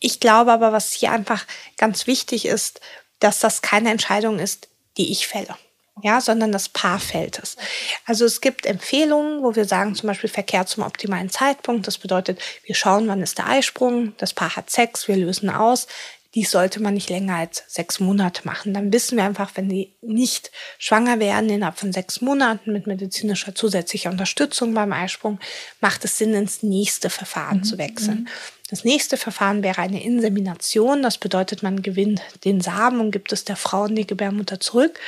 Ich 0.00 0.20
glaube 0.20 0.52
aber, 0.52 0.72
was 0.72 0.92
hier 0.92 1.10
einfach 1.10 1.46
ganz 1.78 2.06
wichtig 2.06 2.44
ist, 2.46 2.80
dass 3.18 3.40
das 3.40 3.62
keine 3.62 3.90
Entscheidung 3.90 4.38
ist, 4.38 4.68
die 4.98 5.10
ich 5.10 5.26
fälle 5.26 5.56
ja, 6.02 6.20
sondern 6.20 6.52
das 6.52 6.68
Paar 6.68 7.00
fällt 7.00 7.38
es. 7.38 7.56
Also 8.04 8.24
es 8.24 8.40
gibt 8.40 8.66
Empfehlungen, 8.66 9.42
wo 9.42 9.56
wir 9.56 9.64
sagen, 9.64 9.94
zum 9.94 10.08
Beispiel 10.08 10.28
Verkehr 10.28 10.66
zum 10.66 10.82
optimalen 10.82 11.30
Zeitpunkt. 11.30 11.86
Das 11.86 11.98
bedeutet, 11.98 12.40
wir 12.64 12.74
schauen, 12.74 13.08
wann 13.08 13.22
ist 13.22 13.38
der 13.38 13.48
Eisprung, 13.48 14.14
das 14.18 14.34
Paar 14.34 14.56
hat 14.56 14.68
Sex, 14.70 15.08
wir 15.08 15.16
lösen 15.16 15.48
aus. 15.48 15.86
Dies 16.34 16.50
sollte 16.50 16.82
man 16.82 16.92
nicht 16.92 17.08
länger 17.08 17.36
als 17.36 17.64
sechs 17.66 17.98
Monate 17.98 18.42
machen. 18.44 18.74
Dann 18.74 18.92
wissen 18.92 19.16
wir 19.16 19.24
einfach, 19.24 19.52
wenn 19.54 19.70
die 19.70 19.94
nicht 20.02 20.50
schwanger 20.78 21.18
werden 21.18 21.48
innerhalb 21.48 21.78
von 21.78 21.94
sechs 21.94 22.20
Monaten 22.20 22.74
mit 22.74 22.86
medizinischer 22.86 23.54
zusätzlicher 23.54 24.10
Unterstützung 24.10 24.74
beim 24.74 24.92
Eisprung, 24.92 25.40
macht 25.80 26.04
es 26.04 26.18
Sinn, 26.18 26.34
ins 26.34 26.62
nächste 26.62 27.08
Verfahren 27.08 27.58
mhm. 27.58 27.64
zu 27.64 27.78
wechseln. 27.78 28.18
Mhm. 28.18 28.28
Das 28.68 28.84
nächste 28.84 29.16
Verfahren 29.16 29.62
wäre 29.62 29.80
eine 29.80 30.04
Insemination. 30.04 31.02
Das 31.02 31.16
bedeutet, 31.16 31.62
man 31.62 31.80
gewinnt 31.80 32.20
den 32.44 32.60
Samen 32.60 33.00
und 33.00 33.12
gibt 33.12 33.32
es 33.32 33.44
der 33.44 33.56
Frau 33.56 33.86
in 33.86 33.96
die 33.96 34.06
Gebärmutter 34.06 34.60
zurück. 34.60 35.00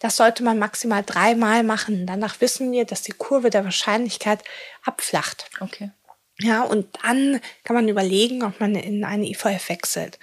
Das 0.00 0.16
sollte 0.16 0.42
man 0.42 0.58
maximal 0.58 1.04
dreimal 1.04 1.62
machen. 1.62 2.06
Danach 2.06 2.40
wissen 2.40 2.72
wir, 2.72 2.86
dass 2.86 3.02
die 3.02 3.12
Kurve 3.12 3.50
der 3.50 3.64
Wahrscheinlichkeit 3.64 4.42
abflacht. 4.84 5.50
Okay. 5.60 5.92
Ja, 6.42 6.62
und 6.62 6.86
dann 7.02 7.40
kann 7.64 7.76
man 7.76 7.88
überlegen, 7.88 8.42
ob 8.42 8.60
man 8.60 8.74
in 8.74 9.04
eine 9.04 9.28
IVF 9.28 9.68
wechselt. 9.68 10.18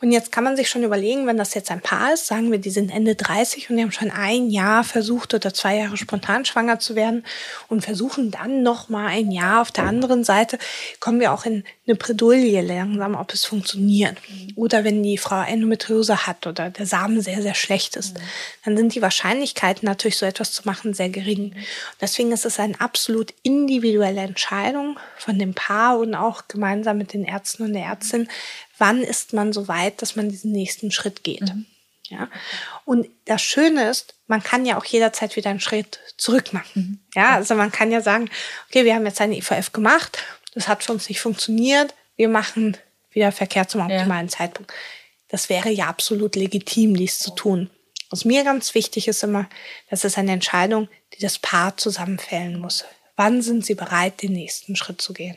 Und 0.00 0.12
jetzt 0.12 0.32
kann 0.32 0.44
man 0.44 0.56
sich 0.56 0.70
schon 0.70 0.82
überlegen, 0.82 1.26
wenn 1.26 1.36
das 1.36 1.52
jetzt 1.52 1.70
ein 1.70 1.82
Paar 1.82 2.14
ist, 2.14 2.26
sagen 2.26 2.50
wir, 2.50 2.58
die 2.58 2.70
sind 2.70 2.90
Ende 2.90 3.16
30 3.16 3.68
und 3.68 3.76
die 3.76 3.82
haben 3.82 3.92
schon 3.92 4.10
ein 4.10 4.48
Jahr 4.48 4.82
versucht 4.82 5.34
oder 5.34 5.52
zwei 5.52 5.76
Jahre 5.76 5.98
spontan 5.98 6.46
schwanger 6.46 6.78
zu 6.78 6.94
werden 6.94 7.24
und 7.68 7.82
versuchen 7.82 8.30
dann 8.30 8.62
noch 8.62 8.88
mal 8.88 9.08
ein 9.08 9.30
Jahr 9.30 9.60
auf 9.60 9.70
der 9.70 9.84
anderen 9.84 10.24
Seite, 10.24 10.58
kommen 11.00 11.20
wir 11.20 11.32
auch 11.32 11.44
in 11.44 11.64
eine 11.86 11.96
Bredouille 11.96 12.62
langsam, 12.62 13.14
ob 13.14 13.34
es 13.34 13.44
funktioniert. 13.44 14.16
Oder 14.56 14.84
wenn 14.84 15.02
die 15.02 15.18
Frau 15.18 15.42
Endometriose 15.42 16.26
hat 16.26 16.46
oder 16.46 16.70
der 16.70 16.86
Samen 16.86 17.20
sehr, 17.20 17.42
sehr 17.42 17.54
schlecht 17.54 17.96
ist, 17.96 18.16
dann 18.64 18.76
sind 18.76 18.94
die 18.94 19.02
Wahrscheinlichkeiten 19.02 19.86
natürlich 19.86 20.16
so 20.16 20.24
etwas 20.24 20.52
zu 20.52 20.62
machen 20.64 20.94
sehr 20.94 21.10
gering. 21.10 21.54
Deswegen 22.00 22.32
ist 22.32 22.46
es 22.46 22.58
eine 22.58 22.80
absolut 22.80 23.34
individuelle 23.42 24.20
Entscheidung 24.20 24.98
von 25.16 25.38
dem 25.38 25.54
Paar 25.58 25.98
und 25.98 26.14
auch 26.14 26.46
gemeinsam 26.46 26.98
mit 26.98 27.12
den 27.12 27.24
Ärzten 27.24 27.64
und 27.64 27.72
der 27.72 27.82
Ärztin, 27.82 28.28
wann 28.78 29.02
ist 29.02 29.32
man 29.32 29.52
so 29.52 29.66
weit, 29.66 30.00
dass 30.00 30.14
man 30.14 30.28
diesen 30.28 30.52
nächsten 30.52 30.92
Schritt 30.92 31.24
geht. 31.24 31.40
Mhm. 31.40 31.66
Ja. 32.04 32.28
Und 32.84 33.08
das 33.24 33.42
Schöne 33.42 33.90
ist, 33.90 34.14
man 34.28 34.40
kann 34.40 34.64
ja 34.64 34.78
auch 34.78 34.84
jederzeit 34.84 35.34
wieder 35.34 35.50
einen 35.50 35.60
Schritt 35.60 35.98
zurück 36.16 36.52
machen. 36.52 37.00
Mhm. 37.14 37.20
Ja, 37.20 37.34
also 37.34 37.56
man 37.56 37.72
kann 37.72 37.90
ja 37.90 38.00
sagen, 38.00 38.30
okay, 38.68 38.84
wir 38.84 38.94
haben 38.94 39.04
jetzt 39.04 39.20
eine 39.20 39.36
IVF 39.36 39.72
gemacht, 39.72 40.18
das 40.54 40.68
hat 40.68 40.84
für 40.84 40.92
uns 40.92 41.08
nicht 41.08 41.20
funktioniert, 41.20 41.92
wir 42.14 42.28
machen 42.28 42.76
wieder 43.10 43.32
Verkehr 43.32 43.66
zum 43.66 43.80
optimalen 43.80 44.28
ja. 44.28 44.32
Zeitpunkt. 44.32 44.72
Das 45.28 45.48
wäre 45.48 45.70
ja 45.70 45.88
absolut 45.88 46.36
legitim, 46.36 46.96
dies 46.96 47.18
zu 47.18 47.34
tun. 47.34 47.68
Was 48.10 48.24
mir 48.24 48.44
ganz 48.44 48.74
wichtig 48.74 49.08
ist 49.08 49.24
immer, 49.24 49.48
das 49.90 50.04
ist 50.04 50.16
eine 50.16 50.32
Entscheidung, 50.32 50.88
die 51.14 51.20
das 51.20 51.40
Paar 51.40 51.76
zusammenfällen 51.76 52.58
muss. 52.60 52.84
Wann 53.16 53.42
sind 53.42 53.66
sie 53.66 53.74
bereit, 53.74 54.22
den 54.22 54.32
nächsten 54.32 54.76
Schritt 54.76 55.02
zu 55.02 55.12
gehen? 55.12 55.36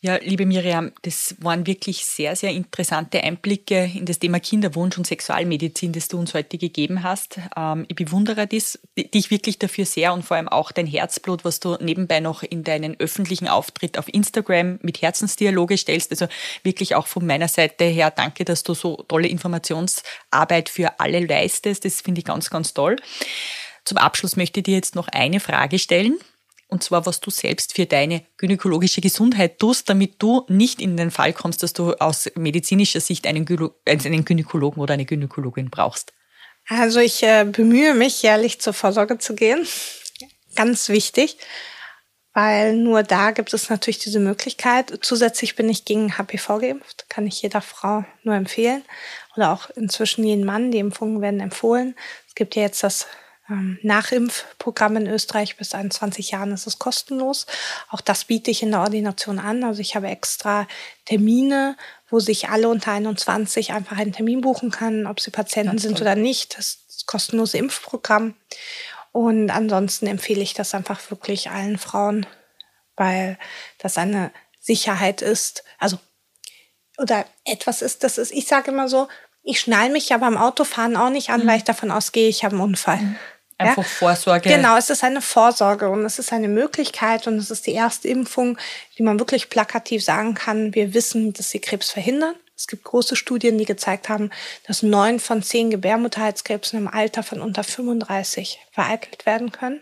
Ja, 0.00 0.14
liebe 0.14 0.46
Miriam, 0.46 0.92
das 1.02 1.34
waren 1.40 1.66
wirklich 1.66 2.04
sehr, 2.04 2.36
sehr 2.36 2.52
interessante 2.52 3.20
Einblicke 3.20 3.90
in 3.96 4.06
das 4.06 4.20
Thema 4.20 4.38
Kinderwunsch 4.38 4.96
und 4.96 5.08
Sexualmedizin, 5.08 5.92
das 5.92 6.06
du 6.06 6.20
uns 6.20 6.34
heute 6.34 6.56
gegeben 6.56 7.02
hast. 7.02 7.40
Ähm, 7.56 7.84
ich 7.88 7.96
bewundere 7.96 8.46
das, 8.46 8.78
dich 8.96 9.32
wirklich 9.32 9.58
dafür 9.58 9.84
sehr 9.86 10.12
und 10.12 10.22
vor 10.22 10.36
allem 10.36 10.48
auch 10.48 10.70
dein 10.70 10.86
Herzblut, 10.86 11.44
was 11.44 11.58
du 11.58 11.76
nebenbei 11.80 12.20
noch 12.20 12.44
in 12.44 12.62
deinen 12.62 12.94
öffentlichen 13.00 13.48
Auftritt 13.48 13.98
auf 13.98 14.06
Instagram 14.06 14.78
mit 14.82 15.02
Herzensdialoge 15.02 15.76
stellst. 15.76 16.12
Also 16.12 16.28
wirklich 16.62 16.94
auch 16.94 17.08
von 17.08 17.26
meiner 17.26 17.48
Seite 17.48 17.82
her 17.82 18.12
danke, 18.12 18.44
dass 18.44 18.62
du 18.62 18.74
so 18.74 19.04
tolle 19.08 19.26
Informationsarbeit 19.26 20.68
für 20.68 21.00
alle 21.00 21.26
leistest. 21.26 21.84
Das 21.84 22.02
finde 22.02 22.20
ich 22.20 22.24
ganz, 22.24 22.50
ganz 22.50 22.72
toll. 22.72 22.94
Zum 23.84 23.98
Abschluss 23.98 24.36
möchte 24.36 24.60
ich 24.60 24.64
dir 24.64 24.76
jetzt 24.76 24.94
noch 24.94 25.08
eine 25.08 25.40
Frage 25.40 25.80
stellen 25.80 26.20
und 26.68 26.82
zwar 26.82 27.06
was 27.06 27.20
du 27.20 27.30
selbst 27.30 27.74
für 27.74 27.86
deine 27.86 28.24
gynäkologische 28.36 29.00
Gesundheit 29.00 29.58
tust, 29.58 29.88
damit 29.88 30.16
du 30.18 30.44
nicht 30.48 30.80
in 30.80 30.96
den 30.96 31.10
Fall 31.10 31.32
kommst, 31.32 31.62
dass 31.62 31.72
du 31.72 31.94
aus 31.94 32.30
medizinischer 32.36 33.00
Sicht 33.00 33.26
einen, 33.26 33.46
Gynä 33.46 33.70
einen 33.86 34.24
Gynäkologen 34.24 34.82
oder 34.82 34.94
eine 34.94 35.06
Gynäkologin 35.06 35.70
brauchst. 35.70 36.12
Also 36.68 37.00
ich 37.00 37.22
äh, 37.22 37.44
bemühe 37.44 37.94
mich, 37.94 38.22
jährlich 38.22 38.60
zur 38.60 38.74
Vorsorge 38.74 39.18
zu 39.18 39.34
gehen. 39.34 39.66
Ganz 40.54 40.90
wichtig, 40.90 41.38
weil 42.34 42.76
nur 42.76 43.02
da 43.02 43.30
gibt 43.30 43.54
es 43.54 43.70
natürlich 43.70 43.98
diese 43.98 44.20
Möglichkeit. 44.20 44.98
Zusätzlich 45.00 45.56
bin 45.56 45.68
ich 45.70 45.86
gegen 45.86 46.18
HPV 46.18 46.58
geimpft, 46.58 47.06
kann 47.08 47.26
ich 47.26 47.40
jeder 47.40 47.62
Frau 47.62 48.04
nur 48.22 48.34
empfehlen. 48.34 48.84
Oder 49.36 49.52
auch 49.52 49.70
inzwischen 49.70 50.24
jeden 50.24 50.44
Mann, 50.44 50.70
die 50.70 50.78
Impfungen 50.78 51.22
werden 51.22 51.40
empfohlen. 51.40 51.94
Es 52.26 52.34
gibt 52.34 52.54
ja 52.56 52.62
jetzt 52.62 52.82
das 52.82 53.06
Nachimpfprogramm 53.48 54.96
in 54.96 55.06
Österreich. 55.06 55.56
Bis 55.56 55.74
21 55.74 56.30
Jahren 56.30 56.52
ist 56.52 56.66
es 56.66 56.78
kostenlos. 56.78 57.46
Auch 57.90 58.00
das 58.00 58.24
biete 58.24 58.50
ich 58.50 58.62
in 58.62 58.70
der 58.70 58.80
Ordination 58.80 59.38
an. 59.38 59.64
Also 59.64 59.80
ich 59.80 59.96
habe 59.96 60.08
extra 60.08 60.66
Termine, 61.06 61.76
wo 62.10 62.20
sich 62.20 62.48
alle 62.48 62.68
unter 62.68 62.92
21 62.92 63.72
einfach 63.72 63.96
einen 63.96 64.12
Termin 64.12 64.40
buchen 64.40 64.70
kann, 64.70 65.06
ob 65.06 65.20
sie 65.20 65.30
Patienten 65.30 65.78
sind 65.78 66.00
oder 66.00 66.14
nicht. 66.14 66.58
Das 66.58 66.66
ist 66.66 66.84
das 66.88 67.06
kostenlose 67.06 67.58
Impfprogramm. 67.58 68.34
Und 69.12 69.50
ansonsten 69.50 70.06
empfehle 70.06 70.42
ich 70.42 70.54
das 70.54 70.74
einfach 70.74 71.10
wirklich 71.10 71.50
allen 71.50 71.78
Frauen, 71.78 72.26
weil 72.96 73.38
das 73.78 73.98
eine 73.98 74.30
Sicherheit 74.60 75.22
ist. 75.22 75.64
Also, 75.78 75.98
oder 76.98 77.24
etwas 77.44 77.80
ist, 77.82 78.04
das 78.04 78.18
ist, 78.18 78.32
ich 78.32 78.46
sage 78.46 78.70
immer 78.70 78.88
so, 78.88 79.08
ich 79.42 79.60
schnall 79.60 79.88
mich 79.88 80.10
ja 80.10 80.18
beim 80.18 80.36
Autofahren 80.36 80.96
auch 80.96 81.08
nicht 81.08 81.30
an, 81.30 81.44
mhm. 81.44 81.48
weil 81.48 81.56
ich 81.58 81.64
davon 81.64 81.90
ausgehe, 81.90 82.28
ich 82.28 82.44
habe 82.44 82.54
einen 82.54 82.64
Unfall. 82.64 82.98
Mhm. 82.98 83.16
Einfach 83.58 83.82
ja? 83.82 83.88
Vorsorge. 83.88 84.48
Genau, 84.48 84.76
es 84.76 84.88
ist 84.88 85.02
eine 85.02 85.20
Vorsorge 85.20 85.88
und 85.90 86.04
es 86.04 86.18
ist 86.20 86.32
eine 86.32 86.48
Möglichkeit 86.48 87.26
und 87.26 87.36
es 87.36 87.50
ist 87.50 87.66
die 87.66 87.74
erste 87.74 88.06
Impfung, 88.06 88.56
die 88.96 89.02
man 89.02 89.18
wirklich 89.18 89.50
plakativ 89.50 90.04
sagen 90.04 90.34
kann, 90.34 90.74
wir 90.74 90.94
wissen, 90.94 91.32
dass 91.32 91.50
sie 91.50 91.58
Krebs 91.58 91.90
verhindern. 91.90 92.36
Es 92.56 92.66
gibt 92.66 92.84
große 92.84 93.16
Studien, 93.16 93.58
die 93.58 93.64
gezeigt 93.64 94.08
haben, 94.08 94.30
dass 94.66 94.82
neun 94.82 95.20
von 95.20 95.42
zehn 95.42 95.70
Gebärmutterhalskrebsen 95.70 96.78
im 96.78 96.88
Alter 96.88 97.22
von 97.22 97.40
unter 97.40 97.62
35 97.62 98.58
vereitelt 98.72 99.26
werden 99.26 99.52
können 99.52 99.80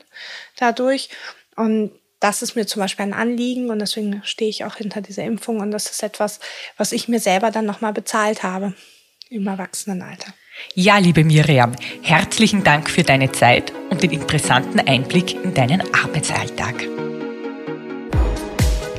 dadurch. 0.57 1.11
Und 1.55 1.93
das 2.21 2.43
ist 2.43 2.55
mir 2.55 2.67
zum 2.67 2.81
Beispiel 2.81 3.05
ein 3.05 3.15
Anliegen 3.15 3.71
und 3.71 3.79
deswegen 3.79 4.23
stehe 4.25 4.51
ich 4.51 4.65
auch 4.65 4.77
hinter 4.77 5.01
dieser 5.01 5.25
Impfung 5.25 5.61
und 5.61 5.71
das 5.71 5.91
ist 5.91 6.03
etwas, 6.03 6.41
was 6.77 6.93
ich 6.93 7.09
mir 7.09 7.21
selber 7.21 7.51
dann 7.51 7.67
nochmal 7.67 7.93
bezahlt 7.93 8.43
habe 8.43 8.75
im 9.29 9.47
Erwachsenenalter. 9.47 10.33
Ja, 10.75 10.99
liebe 10.99 11.25
Miriam, 11.25 11.73
herzlichen 12.03 12.65
Dank 12.65 12.91
für 12.91 13.03
deine 13.03 13.33
Zeit 13.33 13.73
und 13.91 14.03
den 14.03 14.11
interessanten 14.11 14.81
Einblick 14.81 15.43
in 15.43 15.55
deinen 15.55 15.83
Arbeitsalltag. 15.95 16.75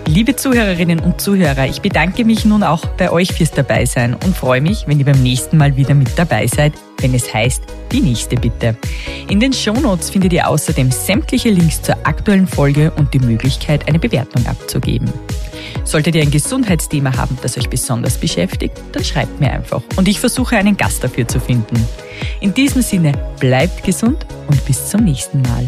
Liebe 0.08 0.36
Zuhörerinnen 0.36 1.00
und 1.00 1.22
Zuhörer, 1.22 1.68
ich 1.68 1.82
bedanke 1.82 2.26
mich 2.26 2.46
nun 2.46 2.64
auch 2.64 2.86
bei 2.86 3.12
euch 3.12 3.34
fürs 3.34 3.52
Dabeisein 3.52 4.14
und 4.14 4.36
freue 4.36 4.62
mich, 4.62 4.88
wenn 4.88 5.00
ihr 5.00 5.06
beim 5.06 5.22
nächsten 5.22 5.58
Mal 5.58 5.76
wieder 5.76 5.94
mit 5.94 6.18
dabei 6.18 6.48
seid, 6.48 6.74
wenn 7.00 7.14
es 7.14 7.34
heißt, 7.34 7.64
die 7.92 8.02
nächste 8.02 8.36
bitte. 8.36 8.78
In 9.30 9.40
den 9.40 9.54
Shownotes 9.54 10.10
findet 10.10 10.34
ihr 10.34 10.48
außerdem 10.48 10.92
sämtliche 10.92 11.50
Links 11.50 11.82
zur 11.82 11.96
aktuellen 12.04 12.48
Folge 12.48 12.92
und 12.92 13.14
die 13.14 13.20
Möglichkeit, 13.20 13.88
eine 13.88 14.00
Bewertung 14.00 14.46
abzugeben. 14.46 15.12
Solltet 15.84 16.16
ihr 16.16 16.22
ein 16.22 16.32
Gesundheitsthema 16.32 17.16
haben, 17.16 17.38
das 17.42 17.58
euch 17.58 17.70
besonders 17.70 18.18
beschäftigt, 18.18 18.78
dann 18.92 19.04
schreibt 19.04 19.40
mir 19.40 19.52
einfach 19.52 19.82
und 19.96 20.08
ich 20.08 20.20
versuche 20.20 20.58
einen 20.58 20.78
Gast 20.78 21.04
dafür 21.04 21.28
zu 21.28 21.40
finden. 21.40 21.78
In 22.42 22.54
diesem 22.54 22.82
Sinne, 22.82 23.14
bleibt 23.40 23.84
gesund 23.84 24.26
und 24.48 24.66
bis 24.66 24.90
zum 24.90 25.04
nächsten 25.04 25.42
Mal. 25.42 25.68